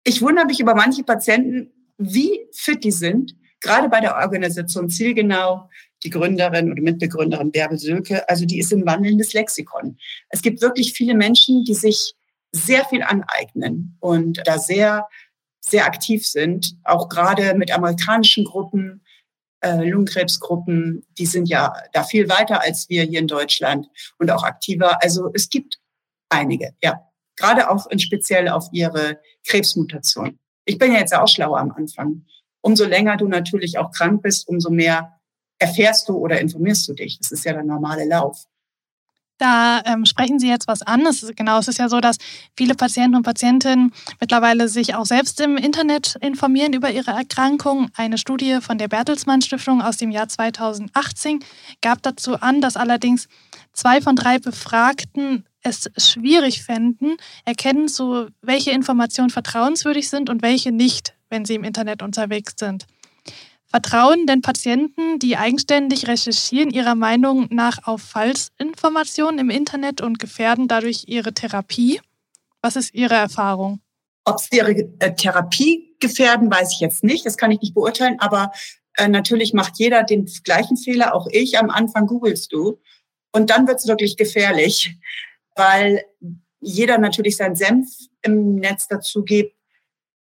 Ich 0.04 0.23
wundere 0.23 0.47
mich 0.47 0.61
über 0.61 0.75
manche 0.75 1.04
Patienten, 1.04 1.71
wie 1.99 2.47
fit 2.52 2.85
die 2.85 2.90
sind. 2.90 3.35
Gerade 3.61 3.88
bei 3.88 4.00
der 4.00 4.16
Organisation 4.16 4.88
Zielgenau, 4.88 5.68
die 6.04 6.11
Gründerin 6.11 6.71
oder 6.71 6.80
Mitbegründerin 6.80 7.50
Bärbel 7.50 7.78
Sölke, 7.78 8.28
also 8.28 8.45
die 8.45 8.61
ist 8.61 8.73
ein 8.73 8.87
wandelndes 8.87 9.33
Lexikon. 9.33 9.99
Es 10.28 10.42
gibt 10.42 10.62
wirklich 10.62 10.92
viele 10.92 11.14
Menschen, 11.14 11.64
die 11.64 11.75
sich 11.75 12.14
sehr 12.52 12.85
viel 12.85 13.02
aneignen 13.02 13.97
und 14.00 14.40
da 14.45 14.59
sehr, 14.59 15.07
sehr 15.61 15.87
aktiv 15.87 16.26
sind. 16.26 16.76
Auch 16.85 17.09
gerade 17.09 17.54
mit 17.54 17.73
amerikanischen 17.73 18.45
Gruppen, 18.45 19.04
äh, 19.61 19.88
Lungenkrebsgruppen, 19.88 21.04
die 21.18 21.26
sind 21.26 21.49
ja 21.49 21.73
da 21.92 22.04
viel 22.04 22.28
weiter 22.28 22.62
als 22.62 22.88
wir 22.88 23.02
hier 23.02 23.18
in 23.18 23.26
Deutschland 23.26 23.88
und 24.18 24.30
auch 24.30 24.45
aktiver. 24.45 25.02
Also 25.02 25.30
es 25.35 25.50
gibt 25.50 25.78
einige, 26.30 26.71
ja 26.83 27.07
gerade 27.38 27.71
auch 27.71 27.87
in 27.87 27.99
speziell 27.99 28.49
auf 28.49 28.68
ihre 28.73 29.18
Krebsmutation. 29.47 30.38
Ich 30.64 30.78
bin 30.78 30.92
ja 30.92 30.99
jetzt 30.99 31.14
auch 31.14 31.28
schlauer 31.28 31.59
am 31.59 31.73
Anfang. 31.73 32.25
Umso 32.61 32.85
länger 32.85 33.16
du 33.16 33.28
natürlich 33.28 33.78
auch 33.78 33.90
krank 33.92 34.23
bist, 34.23 34.49
umso 34.49 34.71
mehr 34.71 35.18
erfährst 35.59 36.09
du 36.09 36.16
oder 36.16 36.40
informierst 36.40 36.87
du 36.88 36.95
dich. 36.95 37.18
Das 37.18 37.33
ist 37.33 37.45
ja 37.45 37.52
der 37.52 37.64
normale 37.64 38.07
Lauf. 38.07 38.47
Da 39.38 39.83
ähm, 39.85 40.04
sprechen 40.04 40.40
Sie 40.40 40.49
jetzt 40.49 40.66
was 40.66 40.83
an. 40.83 41.07
Es 41.07 41.23
ist, 41.23 41.37
genau, 41.37 41.61
es 41.61 41.68
ist 41.68 41.78
ja 41.78 41.88
so, 41.88 42.00
dass 42.00 42.16
viele 42.57 42.75
Patienten 42.75 43.14
und 43.14 43.23
Patientinnen 43.23 43.92
mittlerweile 44.21 44.68
sich 44.68 44.97
auch 44.97 45.07
selbst 45.07 45.40
im 45.40 45.57
Internet 45.57 46.16
informieren 46.21 46.73
über 46.73 46.90
ihre 46.90 47.12
Erkrankung. 47.12 47.88
Eine 47.95 48.18
Studie 48.18 48.59
von 48.61 48.78
der 48.78 48.88
Bertelsmann 48.88 49.40
Stiftung 49.40 49.80
aus 49.80 49.97
dem 49.97 50.11
Jahr 50.11 50.28
2018 50.28 51.45
gab 51.80 52.02
dazu 52.02 52.35
an, 52.40 52.61
dass 52.61 52.76
allerdings 52.76 53.28
zwei 53.73 54.00
von 54.00 54.16
drei 54.16 54.40
Befragten 54.40 55.45
es 55.62 55.90
schwierig 55.96 56.62
fänden, 56.62 57.16
erkennen 57.44 57.88
zu, 57.88 58.28
welche 58.42 58.70
Informationen 58.70 59.30
vertrauenswürdig 59.30 60.08
sind 60.08 60.30
und 60.30 60.42
welche 60.42 60.72
nicht, 60.72 61.14
wenn 61.30 61.44
sie 61.44 61.54
im 61.54 61.64
Internet 61.64 62.02
unterwegs 62.02 62.54
sind. 62.58 62.86
Vertrauen 63.66 64.26
denn 64.26 64.40
Patienten, 64.40 65.18
die 65.18 65.36
eigenständig 65.36 66.08
recherchieren, 66.08 66.70
ihrer 66.70 66.94
Meinung 66.94 67.48
nach 67.50 67.86
auf 67.86 68.00
Falschinformationen 68.00 69.38
im 69.38 69.50
Internet 69.50 70.00
und 70.00 70.18
gefährden 70.18 70.68
dadurch 70.68 71.04
ihre 71.06 71.34
Therapie? 71.34 72.00
Was 72.62 72.76
ist 72.76 72.94
Ihre 72.94 73.14
Erfahrung? 73.14 73.80
Ob 74.24 74.40
sie 74.40 74.56
ihre 74.56 74.72
äh, 74.98 75.14
Therapie 75.14 75.94
gefährden, 76.00 76.50
weiß 76.50 76.72
ich 76.72 76.80
jetzt 76.80 77.04
nicht. 77.04 77.24
Das 77.24 77.36
kann 77.36 77.50
ich 77.50 77.60
nicht 77.60 77.74
beurteilen. 77.74 78.16
Aber 78.20 78.52
äh, 78.96 79.08
natürlich 79.08 79.52
macht 79.52 79.78
jeder 79.78 80.02
den 80.02 80.26
gleichen 80.44 80.76
Fehler. 80.76 81.14
Auch 81.14 81.28
ich. 81.30 81.58
Am 81.58 81.70
Anfang 81.70 82.06
googelst 82.06 82.52
du. 82.52 82.80
Und 83.32 83.50
dann 83.50 83.68
wird 83.68 83.80
es 83.80 83.86
wirklich 83.86 84.16
gefährlich, 84.16 84.96
weil 85.58 86.04
jeder 86.60 86.98
natürlich 86.98 87.36
seinen 87.36 87.56
Senf 87.56 87.88
im 88.22 88.56
Netz 88.56 88.88
dazu 88.88 89.24
gibt. 89.24 89.54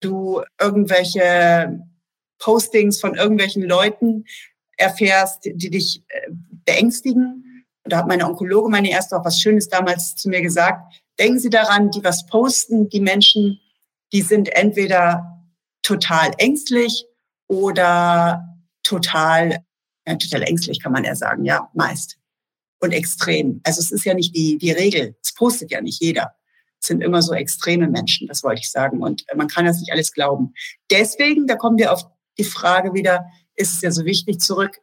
Du 0.00 0.42
irgendwelche 0.60 1.80
Postings 2.38 3.00
von 3.00 3.14
irgendwelchen 3.14 3.62
Leuten 3.62 4.24
erfährst, 4.76 5.44
die 5.44 5.70
dich 5.70 6.02
äh, 6.08 6.30
beängstigen. 6.64 7.66
Da 7.84 7.98
hat 7.98 8.08
meine 8.08 8.26
Onkologe, 8.26 8.70
meine 8.70 8.90
erste, 8.90 9.16
auch 9.16 9.24
was 9.24 9.40
Schönes 9.40 9.68
damals 9.68 10.16
zu 10.16 10.28
mir 10.28 10.40
gesagt. 10.40 10.94
Denken 11.18 11.38
Sie 11.38 11.50
daran, 11.50 11.90
die 11.90 12.02
was 12.02 12.26
posten, 12.26 12.88
die 12.88 13.00
Menschen, 13.00 13.60
die 14.12 14.22
sind 14.22 14.48
entweder 14.54 15.44
total 15.82 16.32
ängstlich 16.38 17.06
oder 17.46 18.44
total, 18.82 19.64
ja, 20.06 20.16
total 20.16 20.42
ängstlich 20.42 20.80
kann 20.80 20.92
man 20.92 21.04
ja 21.04 21.14
sagen, 21.14 21.44
ja, 21.44 21.70
meist. 21.74 22.18
Und 22.81 22.93
extrem. 22.93 23.61
Also 23.64 23.81
es 23.81 23.90
ist 23.90 24.04
ja 24.04 24.14
nicht 24.14 24.35
die, 24.35 24.59
die 24.59 24.73
Regel. 24.73 25.16
Es 25.23 25.33
postet 25.33 25.71
ja 25.71 25.81
nicht 25.81 26.02
jeder. 26.02 26.35
Es 26.81 26.88
sind 26.88 27.02
immer 27.02 27.23
so 27.23 27.33
extreme 27.33 27.88
Menschen, 27.88 28.28
das 28.28 28.43
wollte 28.43 28.61
ich 28.61 28.71
sagen. 28.71 29.02
Und 29.02 29.25
man 29.35 29.49
kann 29.49 29.64
das 29.64 29.81
nicht 29.81 29.93
alles 29.93 30.12
glauben. 30.12 30.52
Deswegen, 30.90 31.47
da 31.47 31.57
kommen 31.57 31.78
wir 31.78 31.93
auf 31.93 32.04
die 32.37 32.45
Frage 32.45 32.93
wieder, 32.93 33.25
ist 33.57 33.75
es 33.75 33.81
ja 33.81 33.90
so 33.90 34.04
wichtig 34.04 34.40
zurück 34.40 34.81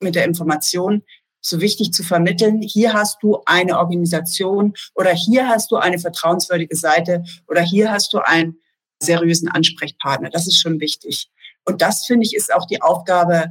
mit 0.00 0.14
der 0.14 0.24
Information, 0.24 1.04
so 1.40 1.60
wichtig 1.60 1.92
zu 1.92 2.02
vermitteln, 2.02 2.62
hier 2.62 2.92
hast 2.92 3.22
du 3.22 3.40
eine 3.46 3.78
Organisation 3.78 4.74
oder 4.94 5.12
hier 5.12 5.48
hast 5.48 5.70
du 5.70 5.76
eine 5.76 5.98
vertrauenswürdige 5.98 6.76
Seite 6.76 7.22
oder 7.46 7.62
hier 7.62 7.92
hast 7.92 8.12
du 8.12 8.18
einen 8.18 8.58
seriösen 9.00 9.48
Ansprechpartner. 9.48 10.30
Das 10.30 10.46
ist 10.46 10.58
schon 10.58 10.80
wichtig. 10.80 11.30
Und 11.64 11.82
das 11.82 12.06
finde 12.06 12.26
ich 12.26 12.34
ist 12.34 12.52
auch 12.52 12.66
die 12.66 12.82
Aufgabe 12.82 13.50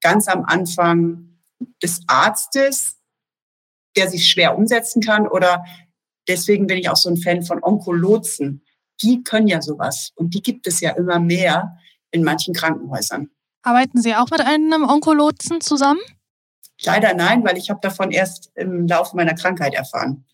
ganz 0.00 0.28
am 0.28 0.44
Anfang 0.44 1.40
des 1.82 2.02
Arztes, 2.06 2.96
der 3.96 4.08
sich 4.08 4.28
schwer 4.28 4.56
umsetzen 4.56 5.02
kann 5.02 5.26
oder 5.26 5.64
deswegen 6.28 6.66
bin 6.66 6.78
ich 6.78 6.88
auch 6.88 6.96
so 6.96 7.08
ein 7.08 7.16
Fan 7.16 7.42
von 7.42 7.62
Onkolotsen. 7.62 8.64
Die 9.02 9.22
können 9.22 9.48
ja 9.48 9.60
sowas 9.60 10.12
und 10.14 10.34
die 10.34 10.42
gibt 10.42 10.66
es 10.66 10.80
ja 10.80 10.90
immer 10.90 11.18
mehr, 11.18 11.78
in 12.14 12.22
manchen 12.22 12.54
Krankenhäusern. 12.54 13.28
Arbeiten 13.62 14.00
Sie 14.00 14.14
auch 14.14 14.30
mit 14.30 14.40
einem 14.40 14.84
Onkolotsen 14.84 15.60
zusammen? 15.60 16.00
Leider 16.82 17.14
nein, 17.14 17.44
weil 17.44 17.58
ich 17.58 17.70
habe 17.70 17.80
davon 17.82 18.10
erst 18.10 18.50
im 18.54 18.86
Laufe 18.86 19.16
meiner 19.16 19.34
Krankheit 19.34 19.74
erfahren. 19.74 20.24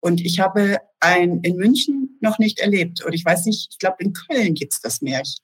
Und 0.00 0.20
ich 0.20 0.38
habe 0.38 0.78
ein 1.00 1.40
in 1.40 1.56
München 1.56 2.18
noch 2.20 2.38
nicht 2.38 2.60
erlebt. 2.60 3.02
Und 3.02 3.14
ich 3.14 3.24
weiß 3.24 3.46
nicht, 3.46 3.68
ich 3.72 3.78
glaube, 3.78 3.96
in 4.00 4.12
Köln 4.12 4.54
gibt 4.54 4.74
es 4.74 4.80
das 4.80 5.00
mehr. 5.00 5.22
Ich, 5.22 5.38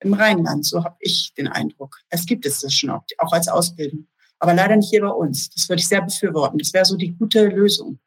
Im 0.00 0.12
Rheinland, 0.12 0.66
so 0.66 0.84
habe 0.84 0.96
ich 1.00 1.32
den 1.36 1.48
Eindruck. 1.48 1.98
Es 2.10 2.26
gibt 2.26 2.44
es 2.44 2.60
das 2.60 2.74
schon 2.74 2.90
auch, 2.90 3.04
auch 3.18 3.32
als 3.32 3.48
Ausbildung. 3.48 4.06
Aber 4.38 4.54
leider 4.54 4.76
nicht 4.76 4.90
hier 4.90 5.00
bei 5.00 5.08
uns. 5.08 5.50
Das 5.50 5.68
würde 5.68 5.80
ich 5.80 5.88
sehr 5.88 6.02
befürworten. 6.02 6.58
Das 6.58 6.72
wäre 6.72 6.84
so 6.84 6.96
die 6.96 7.12
gute 7.12 7.46
Lösung. 7.46 7.98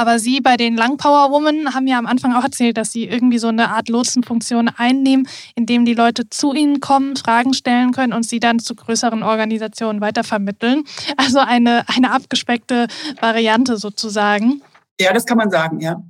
Aber 0.00 0.18
Sie 0.18 0.40
bei 0.40 0.56
den 0.56 0.76
Lang 0.76 0.96
Power 0.96 1.30
Women 1.30 1.74
haben 1.74 1.86
ja 1.86 1.98
am 1.98 2.06
Anfang 2.06 2.34
auch 2.34 2.42
erzählt, 2.42 2.78
dass 2.78 2.90
Sie 2.90 3.04
irgendwie 3.04 3.36
so 3.36 3.48
eine 3.48 3.68
Art 3.68 3.90
Lotsenfunktion 3.90 4.70
einnehmen, 4.74 5.28
indem 5.54 5.84
die 5.84 5.92
Leute 5.92 6.30
zu 6.30 6.54
Ihnen 6.54 6.80
kommen, 6.80 7.16
Fragen 7.16 7.52
stellen 7.52 7.92
können 7.92 8.14
und 8.14 8.22
Sie 8.22 8.40
dann 8.40 8.60
zu 8.60 8.74
größeren 8.74 9.22
Organisationen 9.22 10.00
weitervermitteln. 10.00 10.84
Also 11.18 11.40
eine, 11.40 11.84
eine 11.88 12.12
abgespeckte 12.12 12.86
Variante 13.20 13.76
sozusagen. 13.76 14.62
Ja, 14.98 15.12
das 15.12 15.26
kann 15.26 15.36
man 15.36 15.50
sagen, 15.50 15.80
ja. 15.80 16.02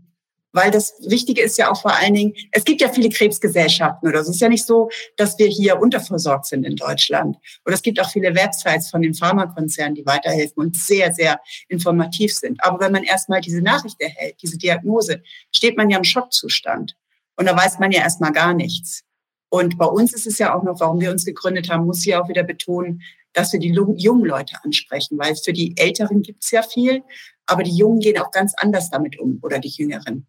Weil 0.53 0.71
das 0.71 0.95
Wichtige 1.07 1.43
ist 1.43 1.59
ja 1.59 1.71
auch 1.71 1.81
vor 1.81 1.95
allen 1.95 2.15
Dingen, 2.15 2.35
es 2.51 2.65
gibt 2.65 2.81
ja 2.81 2.89
viele 2.89 3.09
Krebsgesellschaften 3.09 4.09
oder 4.09 4.25
so. 4.25 4.31
Es 4.31 4.37
ist 4.37 4.41
ja 4.41 4.49
nicht 4.49 4.67
so, 4.67 4.91
dass 5.17 5.39
wir 5.39 5.47
hier 5.47 5.81
unterversorgt 5.81 6.47
sind 6.47 6.65
in 6.65 6.77
Deutschland. 6.77 7.37
Und 7.65 7.73
es 7.73 7.83
gibt 7.83 8.01
auch 8.01 8.11
viele 8.11 8.35
Websites 8.35 8.91
von 8.91 9.03
den 9.03 9.15
Pharmakonzernen, 9.15 9.95
die 9.95 10.07
weiterhelfen 10.07 10.57
und 10.57 10.77
sehr, 10.77 11.15
sehr 11.15 11.41
informativ 11.69 12.35
sind. 12.35 12.63
Aber 12.65 12.81
wenn 12.81 12.93
man 12.93 13.05
erstmal 13.05 13.41
diese 13.41 13.63
Nachricht 13.63 14.01
erhält, 14.01 14.37
diese 14.43 14.59
Diagnose, 14.59 15.23
steht 15.55 15.77
man 15.77 15.89
ja 15.89 15.99
im 15.99 16.05
Schockzustand. 16.05 16.97
Und 17.37 17.47
da 17.47 17.57
weiß 17.57 17.79
man 17.79 17.93
ja 17.93 18.03
erstmal 18.03 18.33
gar 18.33 18.53
nichts. 18.53 19.03
Und 19.51 19.79
bei 19.79 19.87
uns 19.87 20.13
ist 20.13 20.27
es 20.27 20.39
ja 20.39 20.55
auch 20.55 20.63
noch, 20.63 20.81
warum 20.81 21.01
wir 21.01 21.11
uns 21.11 21.25
gegründet 21.25 21.71
haben, 21.71 21.87
muss 21.87 22.07
ich 22.07 22.15
auch 22.15 22.29
wieder 22.29 22.45
betonen, 22.45 23.03
dass 23.33 23.53
wir 23.53 23.61
die 23.61 23.69
jungen 23.69 24.25
Leute 24.25 24.57
ansprechen, 24.63 25.19
weil 25.19 25.35
für 25.37 25.53
die 25.53 25.77
Älteren 25.77 26.23
gibt 26.23 26.45
es 26.45 26.51
ja 26.51 26.63
viel, 26.63 27.03
aber 27.47 27.63
die 27.63 27.77
Jungen 27.77 28.01
gehen 28.01 28.19
auch 28.19 28.31
ganz 28.31 28.55
anders 28.57 28.91
damit 28.91 29.19
um 29.19 29.39
oder 29.43 29.59
die 29.59 29.69
Jüngeren. 29.69 30.27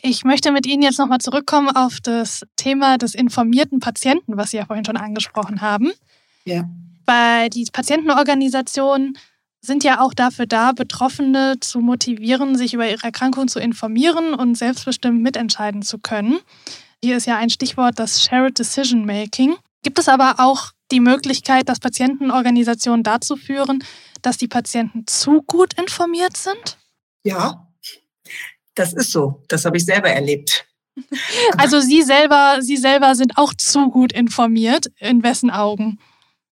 Ich 0.00 0.24
möchte 0.24 0.52
mit 0.52 0.66
Ihnen 0.66 0.82
jetzt 0.82 0.98
nochmal 0.98 1.18
zurückkommen 1.18 1.68
auf 1.70 1.98
das 2.00 2.42
Thema 2.56 2.98
des 2.98 3.14
informierten 3.14 3.80
Patienten, 3.80 4.36
was 4.36 4.50
Sie 4.50 4.56
ja 4.56 4.66
vorhin 4.66 4.84
schon 4.84 4.96
angesprochen 4.96 5.60
haben. 5.60 5.90
Ja. 6.44 6.68
Weil 7.04 7.50
die 7.50 7.64
Patientenorganisationen 7.72 9.18
sind 9.60 9.82
ja 9.82 10.00
auch 10.00 10.14
dafür 10.14 10.46
da, 10.46 10.72
Betroffene 10.72 11.58
zu 11.60 11.80
motivieren, 11.80 12.56
sich 12.56 12.74
über 12.74 12.88
ihre 12.88 13.02
Erkrankung 13.02 13.48
zu 13.48 13.58
informieren 13.58 14.34
und 14.34 14.56
selbstbestimmt 14.56 15.20
mitentscheiden 15.20 15.82
zu 15.82 15.98
können. 15.98 16.38
Hier 17.02 17.16
ist 17.16 17.26
ja 17.26 17.36
ein 17.36 17.50
Stichwort 17.50 17.98
das 17.98 18.22
Shared 18.22 18.58
Decision 18.58 19.04
Making. 19.04 19.56
Gibt 19.82 19.98
es 19.98 20.08
aber 20.08 20.36
auch 20.38 20.72
die 20.90 21.00
Möglichkeit, 21.00 21.68
dass 21.68 21.80
Patientenorganisationen 21.80 23.02
dazu 23.02 23.36
führen, 23.36 23.82
dass 24.22 24.36
die 24.38 24.48
Patienten 24.48 25.06
zu 25.06 25.42
gut 25.42 25.74
informiert 25.74 26.36
sind? 26.36 26.78
Ja, 27.24 27.67
das 28.78 28.92
ist 28.92 29.10
so. 29.10 29.42
Das 29.48 29.64
habe 29.64 29.76
ich 29.76 29.84
selber 29.84 30.10
erlebt. 30.10 30.64
Also 31.56 31.80
Sie 31.80 32.02
selber, 32.02 32.58
Sie 32.60 32.76
selber 32.76 33.14
sind 33.14 33.38
auch 33.38 33.54
zu 33.54 33.88
gut 33.88 34.12
informiert. 34.12 34.86
In 34.98 35.22
wessen 35.22 35.48
Augen? 35.50 36.00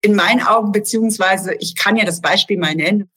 In 0.01 0.16
meinen 0.16 0.42
Augen, 0.42 0.72
beziehungsweise 0.72 1.54
ich 1.60 1.75
kann 1.75 1.96
ja 1.96 2.06
das 2.06 2.22
Beispiel 2.22 2.58
mal 2.58 2.74
nennen. 2.74 3.12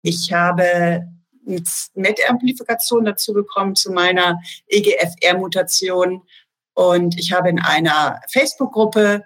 Ich 0.00 0.32
habe 0.32 1.04
eine 1.46 1.62
Netamplifikation 1.94 3.04
dazu 3.04 3.34
bekommen 3.34 3.76
zu 3.76 3.92
meiner 3.92 4.40
EGFR-Mutation. 4.68 6.22
Und 6.72 7.18
ich 7.18 7.32
habe 7.32 7.50
in 7.50 7.60
einer 7.60 8.18
Facebook-Gruppe 8.32 9.24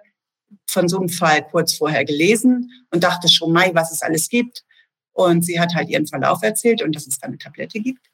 von 0.69 0.88
so 0.88 0.99
einem 0.99 1.09
Fall 1.09 1.47
kurz 1.47 1.75
vorher 1.75 2.05
gelesen 2.05 2.69
und 2.91 3.05
dachte 3.05 3.29
schon, 3.29 3.53
Mai, 3.53 3.71
was 3.75 3.93
es 3.93 4.03
alles 4.03 4.29
gibt. 4.29 4.64
Und 5.12 5.45
sie 5.45 5.61
hat 5.61 5.73
halt 5.76 5.88
ihren 5.88 6.09
Verlauf 6.09 6.43
erzählt 6.43 6.83
und 6.83 6.97
dass 6.97 7.07
es 7.07 7.19
da 7.19 7.29
eine 7.29 7.38
Tablette 7.38 7.79
gibt 7.79 8.09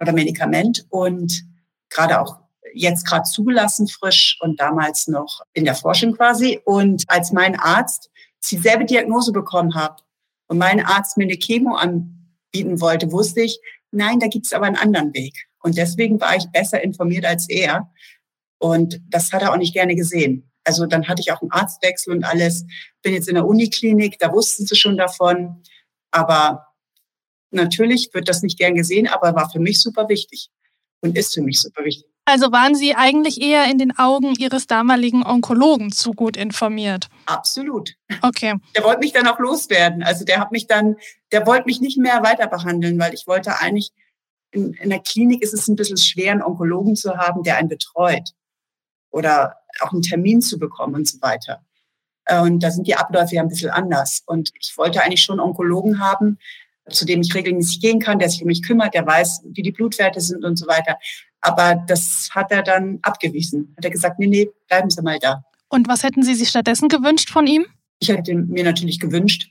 oder 0.00 0.12
Medikament 0.12 0.86
und 0.90 1.44
gerade 1.90 2.20
auch 2.20 2.38
jetzt 2.74 3.06
gerade 3.06 3.24
zugelassen 3.24 3.86
frisch 3.86 4.38
und 4.40 4.60
damals 4.60 5.06
noch 5.06 5.42
in 5.52 5.64
der 5.64 5.74
Forschung 5.74 6.12
quasi. 6.16 6.60
Und 6.64 7.04
als 7.08 7.32
mein 7.32 7.58
Arzt 7.58 8.10
dieselbe 8.50 8.84
Diagnose 8.84 9.32
bekommen 9.32 9.74
hat 9.74 10.02
und 10.48 10.58
mein 10.58 10.84
Arzt 10.84 11.16
mir 11.16 11.24
eine 11.24 11.38
Chemo 11.38 11.76
anbieten 11.76 12.80
wollte, 12.80 13.12
wusste 13.12 13.42
ich, 13.42 13.60
nein, 13.90 14.18
da 14.18 14.26
gibt 14.26 14.46
es 14.46 14.52
aber 14.52 14.66
einen 14.66 14.76
anderen 14.76 15.14
Weg. 15.14 15.46
Und 15.62 15.78
deswegen 15.78 16.20
war 16.20 16.36
ich 16.36 16.46
besser 16.52 16.82
informiert 16.82 17.24
als 17.24 17.48
er. 17.48 17.90
Und 18.58 19.00
das 19.08 19.32
hat 19.32 19.42
er 19.42 19.52
auch 19.52 19.56
nicht 19.56 19.72
gerne 19.72 19.94
gesehen. 19.94 20.50
Also 20.64 20.86
dann 20.86 21.08
hatte 21.08 21.20
ich 21.20 21.32
auch 21.32 21.42
einen 21.42 21.52
Arztwechsel 21.52 22.12
und 22.12 22.24
alles. 22.24 22.64
Bin 23.02 23.14
jetzt 23.14 23.28
in 23.28 23.34
der 23.34 23.46
Uniklinik, 23.46 24.18
da 24.18 24.32
wussten 24.32 24.66
sie 24.66 24.76
schon 24.76 24.96
davon. 24.96 25.62
Aber 26.10 26.66
natürlich 27.54 28.10
wird 28.12 28.28
das 28.28 28.42
nicht 28.42 28.58
gern 28.58 28.74
gesehen, 28.74 29.06
aber 29.06 29.34
war 29.34 29.50
für 29.50 29.60
mich 29.60 29.80
super 29.80 30.08
wichtig 30.08 30.50
und 31.00 31.16
ist 31.16 31.34
für 31.34 31.42
mich 31.42 31.60
super 31.60 31.84
wichtig. 31.84 32.10
Also 32.26 32.52
waren 32.52 32.74
Sie 32.74 32.94
eigentlich 32.94 33.42
eher 33.42 33.70
in 33.70 33.76
den 33.76 33.98
Augen 33.98 34.34
Ihres 34.34 34.66
damaligen 34.66 35.26
Onkologen 35.26 35.92
zu 35.92 36.12
gut 36.12 36.38
informiert? 36.38 37.08
Absolut. 37.26 37.96
Okay. 38.22 38.54
Der 38.74 38.82
wollte 38.82 39.00
mich 39.00 39.12
dann 39.12 39.26
auch 39.26 39.38
loswerden. 39.38 40.02
Also 40.02 40.24
der 40.24 40.40
hat 40.40 40.50
mich 40.50 40.66
dann, 40.66 40.96
der 41.32 41.46
wollte 41.46 41.66
mich 41.66 41.80
nicht 41.80 41.98
mehr 41.98 42.22
weiter 42.22 42.46
behandeln, 42.46 42.98
weil 42.98 43.12
ich 43.12 43.26
wollte 43.26 43.60
eigentlich, 43.60 43.92
in, 44.52 44.72
in 44.72 44.88
der 44.88 45.00
Klinik 45.00 45.42
ist 45.42 45.52
es 45.52 45.68
ein 45.68 45.76
bisschen 45.76 45.98
schwer, 45.98 46.32
einen 46.32 46.42
Onkologen 46.42 46.96
zu 46.96 47.18
haben, 47.18 47.42
der 47.42 47.58
einen 47.58 47.68
betreut. 47.68 48.30
Oder 49.10 49.56
auch 49.80 49.92
einen 49.92 50.02
Termin 50.02 50.40
zu 50.40 50.58
bekommen 50.58 50.94
und 50.94 51.06
so 51.06 51.20
weiter. 51.20 51.62
Und 52.30 52.62
da 52.62 52.70
sind 52.70 52.86
die 52.86 52.96
Abläufe 52.96 53.34
ja 53.34 53.42
ein 53.42 53.48
bisschen 53.48 53.70
anders. 53.70 54.22
Und 54.26 54.50
ich 54.58 54.76
wollte 54.78 55.02
eigentlich 55.02 55.20
schon 55.20 55.40
Onkologen 55.40 56.00
haben, 56.00 56.38
zu 56.90 57.04
dem 57.04 57.20
ich 57.20 57.34
regelmäßig 57.34 57.80
gehen 57.80 57.98
kann, 57.98 58.18
der 58.18 58.28
sich 58.28 58.42
um 58.42 58.48
mich 58.48 58.62
kümmert, 58.62 58.94
der 58.94 59.06
weiß, 59.06 59.42
wie 59.44 59.62
die 59.62 59.72
Blutwerte 59.72 60.20
sind 60.20 60.44
und 60.44 60.56
so 60.56 60.66
weiter. 60.66 60.98
Aber 61.40 61.82
das 61.86 62.28
hat 62.32 62.50
er 62.50 62.62
dann 62.62 62.98
abgewiesen. 63.02 63.74
Hat 63.76 63.84
er 63.84 63.90
gesagt, 63.90 64.18
nee, 64.18 64.26
nee, 64.26 64.50
bleiben 64.68 64.90
Sie 64.90 65.02
mal 65.02 65.18
da. 65.18 65.44
Und 65.68 65.88
was 65.88 66.02
hätten 66.02 66.22
Sie 66.22 66.34
sich 66.34 66.48
stattdessen 66.48 66.88
gewünscht 66.88 67.30
von 67.30 67.46
ihm? 67.46 67.66
Ich 68.00 68.08
hätte 68.08 68.34
mir 68.34 68.64
natürlich 68.64 69.00
gewünscht, 69.00 69.50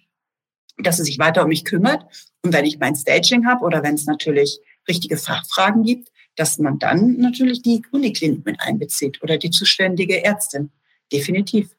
dass 0.78 1.00
er 1.00 1.06
sich 1.06 1.20
weiter 1.20 1.44
um 1.44 1.50
mich 1.50 1.66
kümmert. 1.66 2.06
Und 2.44 2.54
wenn 2.54 2.66
ich 2.66 2.80
mein 2.80 2.96
Staging 2.96 3.46
habe 3.46 3.64
oder 3.64 3.84
wenn 3.84 3.96
es 3.96 4.06
natürlich 4.06 4.60
richtige 4.88 5.18
Fachfragen 5.18 5.84
gibt, 5.84 6.10
dass 6.36 6.58
man 6.58 6.80
dann 6.80 7.18
natürlich 7.18 7.62
die 7.62 7.84
Uniklinik 7.92 8.46
mit 8.46 8.60
einbezieht 8.60 9.22
oder 9.22 9.38
die 9.38 9.52
zuständige 9.52 10.24
Ärztin. 10.24 10.72
Definitiv. 11.12 11.70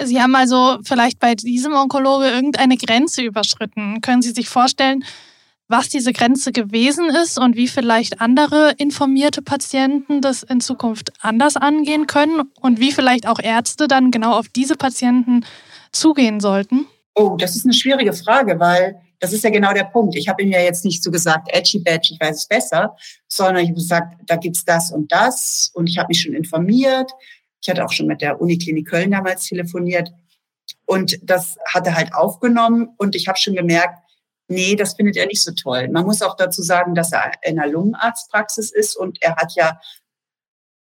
Sie 0.00 0.20
haben 0.20 0.34
also 0.34 0.78
vielleicht 0.84 1.18
bei 1.18 1.34
diesem 1.34 1.74
Onkologe 1.74 2.28
irgendeine 2.28 2.76
Grenze 2.76 3.22
überschritten. 3.22 4.00
Können 4.00 4.22
Sie 4.22 4.30
sich 4.30 4.48
vorstellen, 4.48 5.04
was 5.68 5.88
diese 5.88 6.12
Grenze 6.12 6.52
gewesen 6.52 7.08
ist 7.10 7.38
und 7.38 7.56
wie 7.56 7.68
vielleicht 7.68 8.20
andere 8.20 8.74
informierte 8.76 9.42
Patienten 9.42 10.20
das 10.20 10.42
in 10.42 10.60
Zukunft 10.60 11.12
anders 11.20 11.56
angehen 11.56 12.06
können 12.06 12.42
und 12.60 12.78
wie 12.78 12.92
vielleicht 12.92 13.26
auch 13.26 13.38
Ärzte 13.40 13.88
dann 13.88 14.10
genau 14.10 14.38
auf 14.38 14.48
diese 14.48 14.76
Patienten 14.76 15.44
zugehen 15.92 16.40
sollten? 16.40 16.86
Oh, 17.14 17.36
das 17.38 17.56
ist 17.56 17.64
eine 17.64 17.74
schwierige 17.74 18.12
Frage, 18.12 18.58
weil 18.58 19.00
das 19.18 19.32
ist 19.32 19.44
ja 19.44 19.50
genau 19.50 19.72
der 19.72 19.84
Punkt. 19.84 20.16
Ich 20.16 20.28
habe 20.28 20.42
ihm 20.42 20.50
ja 20.50 20.60
jetzt 20.60 20.84
nicht 20.84 21.02
so 21.02 21.10
gesagt, 21.10 21.48
edgy 21.52 21.78
badge, 21.78 22.08
ich 22.12 22.20
weiß 22.20 22.36
es 22.36 22.46
besser, 22.48 22.96
sondern 23.28 23.62
ich 23.62 23.68
habe 23.68 23.78
gesagt, 23.78 24.14
da 24.26 24.36
gibt's 24.36 24.64
das 24.64 24.90
und 24.90 25.12
das 25.12 25.70
und 25.74 25.88
ich 25.88 25.96
habe 25.96 26.08
mich 26.08 26.20
schon 26.20 26.34
informiert. 26.34 27.10
Ich 27.62 27.68
hatte 27.68 27.84
auch 27.84 27.92
schon 27.92 28.06
mit 28.06 28.20
der 28.20 28.40
Uniklinik 28.40 28.88
Köln 28.88 29.12
damals 29.12 29.46
telefoniert 29.46 30.12
und 30.84 31.18
das 31.22 31.56
hat 31.66 31.86
er 31.86 31.94
halt 31.94 32.14
aufgenommen 32.14 32.88
und 32.98 33.14
ich 33.14 33.28
habe 33.28 33.38
schon 33.38 33.54
gemerkt, 33.54 33.98
nee, 34.48 34.74
das 34.76 34.94
findet 34.94 35.16
er 35.16 35.26
nicht 35.26 35.42
so 35.42 35.52
toll. 35.52 35.88
Man 35.88 36.04
muss 36.04 36.22
auch 36.22 36.36
dazu 36.36 36.62
sagen, 36.62 36.94
dass 36.94 37.12
er 37.12 37.32
in 37.42 37.58
einer 37.58 37.70
Lungenarztpraxis 37.70 38.70
ist 38.72 38.96
und 38.96 39.22
er 39.22 39.36
hat 39.36 39.54
ja 39.54 39.80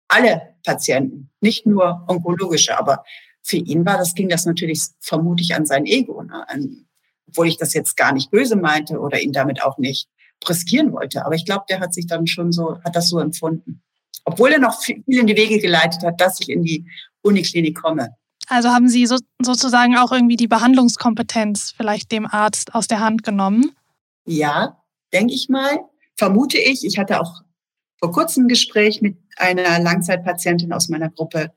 alle 0.07 0.55
Patienten, 0.65 1.29
nicht 1.39 1.65
nur 1.65 2.03
onkologische, 2.07 2.77
aber 2.77 3.05
für 3.41 3.57
ihn 3.57 3.85
war 3.85 3.97
das, 3.97 4.13
ging 4.13 4.29
das 4.29 4.45
natürlich 4.45 4.81
vermutlich 4.99 5.55
an 5.55 5.65
sein 5.65 5.85
Ego, 5.85 6.21
ne? 6.21 6.47
an, 6.49 6.87
obwohl 7.27 7.47
ich 7.47 7.57
das 7.57 7.73
jetzt 7.73 7.95
gar 7.95 8.11
nicht 8.11 8.29
böse 8.29 8.55
meinte 8.55 8.99
oder 8.99 9.21
ihn 9.21 9.31
damit 9.31 9.63
auch 9.63 9.77
nicht 9.77 10.09
riskieren 10.47 10.91
wollte. 10.91 11.25
Aber 11.25 11.35
ich 11.35 11.45
glaube, 11.45 11.65
der 11.69 11.79
hat 11.79 11.93
sich 11.93 12.07
dann 12.07 12.27
schon 12.27 12.51
so, 12.51 12.81
hat 12.83 12.95
das 12.95 13.09
so 13.09 13.19
empfunden. 13.19 13.81
Obwohl 14.25 14.51
er 14.51 14.59
noch 14.59 14.81
viel 14.81 15.03
in 15.05 15.27
die 15.27 15.35
Wege 15.35 15.59
geleitet 15.59 16.03
hat, 16.03 16.21
dass 16.21 16.39
ich 16.39 16.49
in 16.49 16.63
die 16.63 16.85
Uniklinik 17.21 17.81
komme. 17.81 18.15
Also 18.47 18.69
haben 18.69 18.89
Sie 18.89 19.05
so, 19.05 19.17
sozusagen 19.41 19.97
auch 19.97 20.11
irgendwie 20.11 20.35
die 20.35 20.47
Behandlungskompetenz 20.47 21.73
vielleicht 21.75 22.11
dem 22.11 22.25
Arzt 22.25 22.75
aus 22.75 22.87
der 22.87 22.99
Hand 22.99 23.23
genommen? 23.23 23.71
Ja, 24.25 24.77
denke 25.13 25.33
ich 25.33 25.49
mal. 25.49 25.79
Vermute 26.17 26.57
ich. 26.57 26.85
Ich 26.85 26.99
hatte 26.99 27.21
auch 27.21 27.41
vor 27.99 28.11
kurzem 28.11 28.45
ein 28.45 28.49
Gespräch 28.49 29.01
mit 29.01 29.17
einer 29.37 29.79
Langzeitpatientin 29.79 30.73
aus 30.73 30.89
meiner 30.89 31.09
Gruppe. 31.09 31.51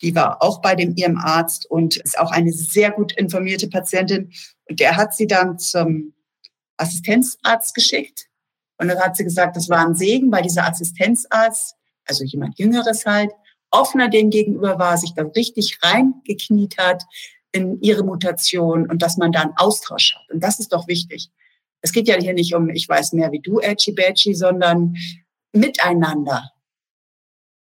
Die 0.00 0.14
war 0.14 0.42
auch 0.42 0.60
bei 0.60 0.74
dem 0.74 0.94
ihrem 0.96 1.18
Arzt 1.18 1.68
und 1.68 1.96
ist 1.96 2.18
auch 2.18 2.30
eine 2.30 2.52
sehr 2.52 2.92
gut 2.92 3.12
informierte 3.12 3.68
Patientin. 3.68 4.30
Und 4.68 4.80
der 4.80 4.96
hat 4.96 5.14
sie 5.14 5.26
dann 5.26 5.58
zum 5.58 6.14
Assistenzarzt 6.76 7.74
geschickt. 7.74 8.26
Und 8.78 8.88
dann 8.88 9.00
hat 9.00 9.16
sie 9.16 9.24
gesagt, 9.24 9.56
das 9.56 9.68
war 9.68 9.84
ein 9.84 9.96
Segen, 9.96 10.30
weil 10.30 10.42
dieser 10.42 10.68
Assistenzarzt, 10.68 11.74
also 12.08 12.24
jemand 12.24 12.58
Jüngeres 12.58 13.06
halt, 13.06 13.30
offener 13.70 14.08
dem 14.08 14.30
gegenüber 14.30 14.78
war, 14.78 14.96
sich 14.96 15.14
da 15.14 15.22
richtig 15.22 15.78
reingekniet 15.82 16.78
hat 16.78 17.04
in 17.52 17.80
ihre 17.80 18.04
Mutation 18.04 18.88
und 18.88 19.02
dass 19.02 19.16
man 19.16 19.32
da 19.32 19.42
einen 19.42 19.56
Austausch 19.56 20.14
hat. 20.14 20.30
Und 20.30 20.42
das 20.42 20.58
ist 20.58 20.72
doch 20.72 20.88
wichtig. 20.88 21.30
Es 21.80 21.92
geht 21.92 22.08
ja 22.08 22.16
hier 22.16 22.34
nicht 22.34 22.54
um, 22.54 22.70
ich 22.70 22.88
weiß 22.88 23.12
mehr 23.12 23.30
wie 23.32 23.40
du, 23.40 23.60
Edgy 23.60 23.92
Badgy, 23.92 24.34
sondern 24.34 24.96
miteinander. 25.52 26.50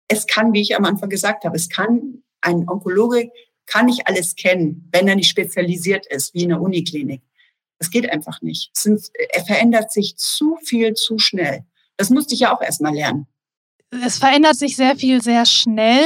Es 0.08 0.28
kann, 0.28 0.54
wie 0.54 0.62
ich 0.62 0.76
am 0.76 0.86
Anfang 0.86 1.10
gesagt 1.10 1.44
habe, 1.44 1.56
es 1.56 1.70
kann, 1.70 2.24
ein 2.42 2.70
Onkologe 2.70 3.32
kann 3.66 3.88
nicht 3.88 4.08
alles 4.08 4.36
kennen, 4.36 4.88
wenn 4.92 5.08
er 5.08 5.16
nicht 5.16 5.30
spezialisiert 5.30 6.06
ist, 6.08 6.34
wie 6.34 6.44
in 6.44 6.50
der 6.50 6.62
Uniklinik. 6.62 7.22
Das 7.80 7.90
geht 7.90 8.10
einfach 8.10 8.42
nicht. 8.42 8.70
Sind, 8.78 9.10
er 9.34 9.44
verändert 9.44 9.92
sich 9.92 10.16
zu 10.18 10.58
viel, 10.64 10.94
zu 10.94 11.18
schnell. 11.18 11.66
Das 11.98 12.10
musste 12.10 12.36
ich 12.36 12.42
ja 12.42 12.56
auch 12.56 12.62
erstmal 12.62 12.94
lernen 12.94 13.28
es 13.92 14.18
verändert 14.18 14.58
sich 14.58 14.76
sehr 14.76 14.96
viel 14.96 15.22
sehr 15.22 15.46
schnell. 15.46 16.06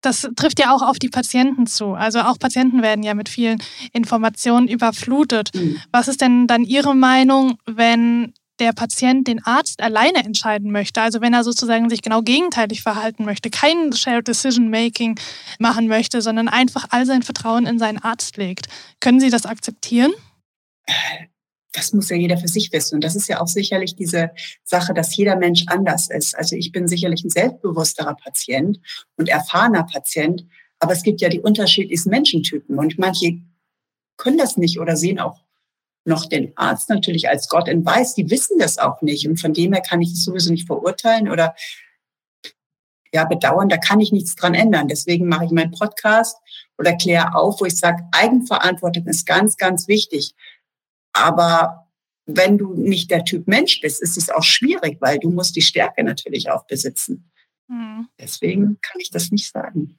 Das 0.00 0.28
trifft 0.34 0.58
ja 0.58 0.74
auch 0.74 0.82
auf 0.82 0.98
die 0.98 1.08
Patienten 1.08 1.66
zu. 1.66 1.94
Also 1.94 2.20
auch 2.20 2.38
Patienten 2.38 2.82
werden 2.82 3.04
ja 3.04 3.14
mit 3.14 3.28
vielen 3.28 3.62
Informationen 3.92 4.66
überflutet. 4.66 5.50
Mhm. 5.54 5.80
Was 5.92 6.08
ist 6.08 6.20
denn 6.20 6.48
dann 6.48 6.64
Ihre 6.64 6.96
Meinung, 6.96 7.58
wenn 7.66 8.32
der 8.58 8.72
Patient 8.72 9.26
den 9.26 9.44
Arzt 9.44 9.80
alleine 9.80 10.24
entscheiden 10.24 10.70
möchte, 10.70 11.00
also 11.00 11.20
wenn 11.20 11.34
er 11.34 11.44
sozusagen 11.44 11.88
sich 11.88 12.02
genau 12.02 12.22
gegenteilig 12.22 12.82
verhalten 12.82 13.24
möchte, 13.24 13.50
kein 13.50 13.92
Shared 13.92 14.28
Decision 14.28 14.70
Making 14.70 15.18
machen 15.58 15.88
möchte, 15.88 16.20
sondern 16.20 16.48
einfach 16.48 16.86
all 16.90 17.06
sein 17.06 17.22
Vertrauen 17.22 17.66
in 17.66 17.78
seinen 17.78 17.98
Arzt 17.98 18.36
legt. 18.36 18.66
Können 19.00 19.20
Sie 19.20 19.30
das 19.30 19.46
akzeptieren? 19.46 20.12
das 21.72 21.92
muss 21.92 22.10
ja 22.10 22.16
jeder 22.16 22.36
für 22.36 22.48
sich 22.48 22.72
wissen. 22.72 22.96
Und 22.96 23.04
das 23.04 23.16
ist 23.16 23.28
ja 23.28 23.40
auch 23.40 23.48
sicherlich 23.48 23.96
diese 23.96 24.30
Sache, 24.62 24.94
dass 24.94 25.16
jeder 25.16 25.36
Mensch 25.36 25.64
anders 25.66 26.08
ist. 26.10 26.36
Also 26.36 26.54
ich 26.54 26.70
bin 26.70 26.86
sicherlich 26.86 27.24
ein 27.24 27.30
selbstbewussterer 27.30 28.14
Patient 28.14 28.78
und 29.16 29.28
erfahrener 29.28 29.84
Patient, 29.84 30.46
aber 30.78 30.92
es 30.92 31.02
gibt 31.02 31.20
ja 31.20 31.28
die 31.28 31.40
unterschiedlichsten 31.40 32.10
Menschentypen 32.10 32.78
und 32.78 32.98
manche 32.98 33.38
können 34.16 34.38
das 34.38 34.56
nicht 34.56 34.78
oder 34.78 34.96
sehen 34.96 35.18
auch 35.18 35.40
noch 36.04 36.26
den 36.26 36.52
Arzt 36.56 36.88
natürlich 36.88 37.28
als 37.28 37.48
Gott 37.48 37.68
in 37.68 37.84
Weiß. 37.84 38.14
Die 38.14 38.30
wissen 38.30 38.58
das 38.58 38.78
auch 38.78 39.00
nicht 39.02 39.26
und 39.26 39.40
von 39.40 39.54
dem 39.54 39.72
her 39.72 39.82
kann 39.82 40.02
ich 40.02 40.12
es 40.12 40.24
sowieso 40.24 40.50
nicht 40.50 40.66
verurteilen 40.66 41.28
oder 41.28 41.54
ja 43.14 43.24
bedauern. 43.24 43.68
Da 43.68 43.76
kann 43.76 44.00
ich 44.00 44.12
nichts 44.12 44.34
dran 44.34 44.54
ändern. 44.54 44.88
Deswegen 44.88 45.28
mache 45.28 45.44
ich 45.44 45.50
meinen 45.50 45.70
Podcast 45.70 46.36
oder 46.78 46.96
kläre 46.96 47.34
auf, 47.34 47.60
wo 47.60 47.64
ich 47.64 47.78
sage, 47.78 48.02
Eigenverantwortung 48.12 49.06
ist 49.06 49.26
ganz, 49.26 49.56
ganz 49.56 49.86
wichtig. 49.86 50.34
Aber 51.12 51.88
wenn 52.26 52.58
du 52.58 52.74
nicht 52.74 53.10
der 53.10 53.24
Typ 53.24 53.48
Mensch 53.48 53.80
bist, 53.80 54.02
ist 54.02 54.16
es 54.16 54.30
auch 54.30 54.42
schwierig, 54.42 54.98
weil 55.00 55.18
du 55.18 55.30
musst 55.30 55.56
die 55.56 55.62
Stärke 55.62 56.04
natürlich 56.04 56.50
auch 56.50 56.66
besitzen. 56.66 57.30
Mhm. 57.68 58.08
Deswegen 58.20 58.78
kann 58.80 59.00
ich 59.00 59.10
das 59.10 59.30
nicht 59.30 59.50
sagen. 59.50 59.98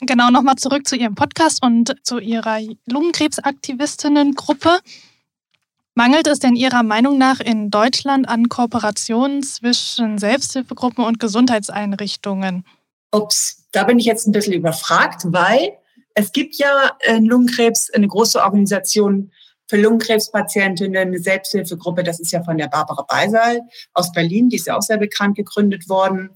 Genau, 0.00 0.30
nochmal 0.30 0.56
zurück 0.56 0.86
zu 0.86 0.96
Ihrem 0.96 1.14
Podcast 1.14 1.62
und 1.62 1.94
zu 2.02 2.18
Ihrer 2.18 2.60
Lungenkrebsaktivistinnengruppe. 2.86 4.80
Mangelt 5.94 6.26
es 6.26 6.40
denn 6.40 6.56
Ihrer 6.56 6.82
Meinung 6.82 7.16
nach 7.16 7.40
in 7.40 7.70
Deutschland 7.70 8.28
an 8.28 8.50
Kooperationen 8.50 9.42
zwischen 9.42 10.18
Selbsthilfegruppen 10.18 11.02
und 11.02 11.18
Gesundheitseinrichtungen? 11.18 12.66
Ups, 13.12 13.66
da 13.72 13.84
bin 13.84 13.98
ich 13.98 14.04
jetzt 14.04 14.26
ein 14.26 14.32
bisschen 14.32 14.52
überfragt, 14.52 15.22
weil 15.26 15.78
es 16.12 16.32
gibt 16.32 16.56
ja 16.56 16.90
in 17.06 17.24
Lungenkrebs 17.24 17.90
eine 17.90 18.08
große 18.08 18.42
Organisation 18.42 19.32
für 19.68 19.76
Lungenkrebspatientinnen 19.76 20.96
eine 20.96 21.18
Selbsthilfegruppe. 21.18 22.04
Das 22.04 22.20
ist 22.20 22.32
ja 22.32 22.42
von 22.42 22.58
der 22.58 22.68
Barbara 22.68 23.02
Beisal 23.02 23.60
aus 23.94 24.12
Berlin. 24.12 24.48
Die 24.48 24.56
ist 24.56 24.66
ja 24.66 24.76
auch 24.76 24.82
sehr 24.82 24.98
bekannt 24.98 25.36
gegründet 25.36 25.88
worden. 25.88 26.30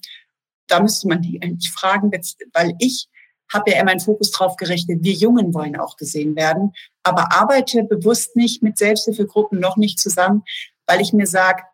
Da 0.66 0.80
müsste 0.80 1.08
man 1.08 1.22
die 1.22 1.40
eigentlich 1.42 1.70
fragen, 1.70 2.10
weil 2.52 2.74
ich 2.78 3.08
habe 3.52 3.70
ja 3.70 3.78
immer 3.78 3.86
meinen 3.86 4.00
Fokus 4.00 4.30
drauf 4.30 4.56
gerichtet, 4.56 4.98
wir 5.02 5.12
Jungen 5.12 5.52
wollen 5.54 5.76
auch 5.76 5.96
gesehen 5.96 6.36
werden, 6.36 6.72
aber 7.02 7.32
arbeite 7.32 7.82
bewusst 7.82 8.36
nicht 8.36 8.62
mit 8.62 8.78
Selbsthilfegruppen 8.78 9.58
noch 9.58 9.76
nicht 9.76 9.98
zusammen, 9.98 10.44
weil 10.86 11.00
ich 11.00 11.12
mir 11.12 11.26
sage, 11.26 11.64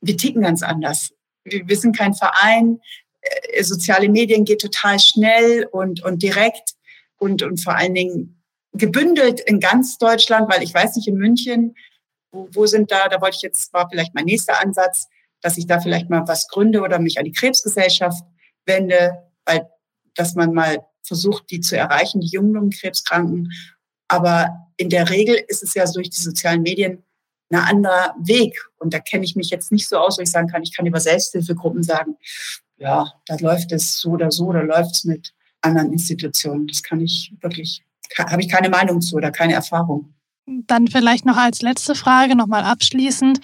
wir 0.00 0.16
ticken 0.16 0.42
ganz 0.42 0.62
anders. 0.62 1.12
Wir, 1.44 1.68
wir 1.68 1.76
sind 1.76 1.96
kein 1.96 2.14
Verein, 2.14 2.80
äh, 3.20 3.62
soziale 3.62 4.08
Medien 4.08 4.44
geht 4.44 4.60
total 4.60 4.98
schnell 4.98 5.68
und, 5.70 6.02
und 6.02 6.22
direkt 6.22 6.74
und, 7.18 7.42
und 7.42 7.62
vor 7.62 7.76
allen 7.76 7.94
Dingen 7.94 8.39
gebündelt 8.72 9.40
in 9.40 9.60
ganz 9.60 9.98
Deutschland, 9.98 10.50
weil 10.52 10.62
ich 10.62 10.72
weiß 10.72 10.96
nicht, 10.96 11.08
in 11.08 11.16
München, 11.16 11.74
wo, 12.30 12.48
wo 12.52 12.66
sind 12.66 12.90
da, 12.90 13.08
da 13.08 13.20
wollte 13.20 13.36
ich 13.36 13.42
jetzt, 13.42 13.72
war 13.72 13.88
vielleicht 13.88 14.14
mein 14.14 14.24
nächster 14.24 14.60
Ansatz, 14.60 15.08
dass 15.40 15.56
ich 15.56 15.66
da 15.66 15.80
vielleicht 15.80 16.10
mal 16.10 16.26
was 16.26 16.48
gründe 16.48 16.82
oder 16.82 16.98
mich 16.98 17.18
an 17.18 17.24
die 17.24 17.32
Krebsgesellschaft 17.32 18.22
wende, 18.66 19.12
weil, 19.44 19.68
dass 20.14 20.34
man 20.34 20.52
mal 20.52 20.78
versucht, 21.02 21.50
die 21.50 21.60
zu 21.60 21.76
erreichen, 21.76 22.20
die 22.20 22.28
jungen 22.28 22.52
Lungenkrebskranken. 22.52 23.50
Aber 24.08 24.68
in 24.76 24.90
der 24.90 25.10
Regel 25.10 25.42
ist 25.48 25.62
es 25.62 25.74
ja 25.74 25.84
durch 25.90 26.10
die 26.10 26.20
sozialen 26.20 26.62
Medien 26.62 27.04
ein 27.50 27.58
anderer 27.58 28.14
Weg. 28.20 28.56
Und 28.78 28.94
da 28.94 28.98
kenne 29.00 29.24
ich 29.24 29.34
mich 29.34 29.50
jetzt 29.50 29.72
nicht 29.72 29.88
so 29.88 29.98
aus, 29.98 30.18
wo 30.18 30.22
ich 30.22 30.30
sagen 30.30 30.48
kann, 30.48 30.62
ich 30.62 30.76
kann 30.76 30.86
über 30.86 31.00
Selbsthilfegruppen 31.00 31.82
sagen, 31.82 32.16
ja, 32.76 33.12
da 33.26 33.36
läuft 33.36 33.72
es 33.72 34.00
so 34.00 34.10
oder 34.10 34.30
so, 34.30 34.52
da 34.52 34.60
läuft 34.60 34.92
es 34.92 35.04
mit 35.04 35.34
anderen 35.60 35.92
Institutionen. 35.92 36.66
Das 36.66 36.82
kann 36.82 37.00
ich 37.00 37.32
wirklich 37.40 37.82
habe 38.18 38.42
ich 38.42 38.48
keine 38.48 38.68
Meinung 38.68 39.00
zu 39.00 39.16
oder 39.16 39.30
keine 39.30 39.54
Erfahrung. 39.54 40.14
Dann 40.46 40.88
vielleicht 40.88 41.26
noch 41.26 41.36
als 41.36 41.62
letzte 41.62 41.94
Frage, 41.94 42.34
nochmal 42.34 42.64
abschließend. 42.64 43.40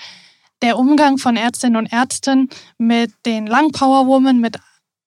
Der 0.62 0.78
Umgang 0.78 1.18
von 1.18 1.36
Ärztinnen 1.36 1.76
und 1.76 1.92
Ärzten 1.92 2.48
mit 2.78 3.12
den 3.26 3.46
Lung 3.46 3.72
Power 3.72 4.06
Women, 4.06 4.40
mit 4.40 4.58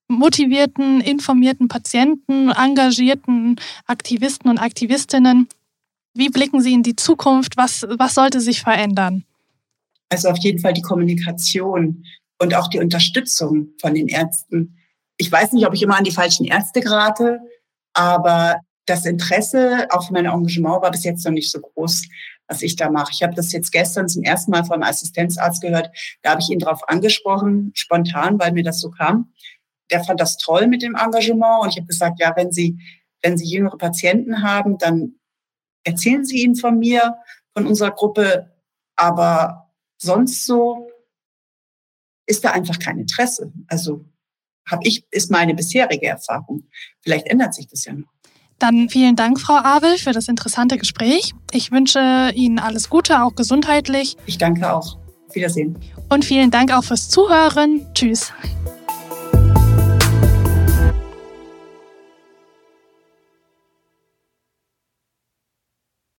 motivierten, 0.08 1.02
informierten 1.02 1.68
Patienten, 1.68 2.50
engagierten 2.52 3.58
Aktivisten 3.86 4.50
und 4.50 4.60
Aktivistinnen. 4.60 5.48
Wie 6.14 6.30
blicken 6.30 6.62
Sie 6.62 6.74
in 6.74 6.84
die 6.84 6.96
Zukunft? 6.96 7.58
Was, 7.58 7.86
was 7.88 8.16
sollte 8.16 8.42
sich 8.42 8.62
verändern? 8.62 9.24
Also 10.10 10.30
auf 10.30 10.38
jeden 10.40 10.60
Fall 10.60 10.74
die 10.74 10.82
Kommunikation 10.82 12.04
und 12.40 12.56
auch 12.56 12.68
die 12.68 12.80
Unterstützung 12.80 13.70
von 13.80 13.94
den 13.94 14.08
Ärzten. 14.08 14.78
Ich 15.18 15.32
weiß 15.32 15.54
nicht, 15.54 15.68
ob 15.68 15.74
ich 15.74 15.84
immer 15.84 15.98
an 15.98 16.04
die 16.04 16.12
falschen 16.12 16.46
Ärzte 16.46 16.82
gerate, 16.82 17.40
aber 17.94 18.60
das 18.90 19.06
Interesse 19.06 19.88
auf 19.92 20.10
mein 20.12 20.26
Engagement 20.26 20.82
war 20.82 20.92
bis 20.92 21.04
jetzt 21.04 21.26
noch 21.26 21.32
nicht 21.32 21.52
so 21.52 21.60
groß, 21.60 22.08
was 22.48 22.62
ich 22.62 22.76
da 22.76 22.90
mache. 22.90 23.12
Ich 23.14 23.24
habe 23.24 23.36
das 23.36 23.52
jetzt 23.52 23.72
gestern 23.72 24.08
zum 24.08 24.24
ersten 24.24 24.52
Mal 24.52 24.66
vom 24.66 24.82
Assistenzarzt 24.82 25.62
gehört. 25.62 25.90
Da 26.24 26.32
habe 26.32 26.42
ich 26.42 26.50
ihn 26.50 26.60
darauf 26.60 26.88
angesprochen, 26.90 27.72
spontan, 27.76 28.40
weil 28.40 28.52
mir 28.52 28.64
das 28.64 28.80
so 28.80 28.90
kam. 28.90 29.34
Der 29.92 30.04
fand 30.04 30.20
das 30.20 30.38
toll 30.38 30.68
mit 30.68 30.82
dem 30.82 30.96
Engagement 30.96 31.64
und 31.64 31.70
ich 31.70 31.78
habe 31.78 31.88
gesagt, 31.88 32.20
ja, 32.20 32.34
wenn 32.36 32.52
Sie 32.52 32.78
wenn 33.22 33.38
Sie 33.38 33.46
jüngere 33.46 33.78
Patienten 33.78 34.44
haben, 34.44 34.78
dann 34.78 35.16
erzählen 35.84 36.26
Sie 36.26 36.42
ihnen 36.44 36.56
von 36.56 36.80
mir, 36.80 37.18
von 37.54 37.68
unserer 37.68 37.92
Gruppe. 37.92 38.54
Aber 38.96 39.72
sonst 39.98 40.46
so 40.46 40.90
ist 42.26 42.44
da 42.44 42.52
einfach 42.52 42.80
kein 42.80 43.00
Interesse. 43.00 43.52
Also 43.68 44.06
habe 44.66 44.88
ich, 44.88 45.06
ist 45.12 45.32
meine 45.32 45.56
bisherige 45.56 46.08
Erfahrung. 46.08 46.70
Vielleicht 47.02 47.28
ändert 47.28 47.54
sich 47.54 47.68
das 47.68 47.86
ja 47.86 47.94
noch. 47.94 48.14
Dann 48.60 48.90
vielen 48.90 49.16
Dank, 49.16 49.40
Frau 49.40 49.56
Abel, 49.56 49.98
für 49.98 50.12
das 50.12 50.28
interessante 50.28 50.78
Gespräch. 50.78 51.34
Ich 51.52 51.72
wünsche 51.72 52.32
Ihnen 52.36 52.60
alles 52.60 52.90
Gute, 52.90 53.24
auch 53.24 53.36
gesundheitlich. 53.36 54.18
Ich 54.26 54.38
danke 54.38 54.72
auch. 54.72 54.98
Wiedersehen. 55.34 55.78
Und 56.10 56.26
vielen 56.26 56.52
Dank 56.52 56.74
auch 56.74 56.84
fürs 56.84 57.10
Zuhören. 57.10 57.86
Tschüss. 57.94 58.34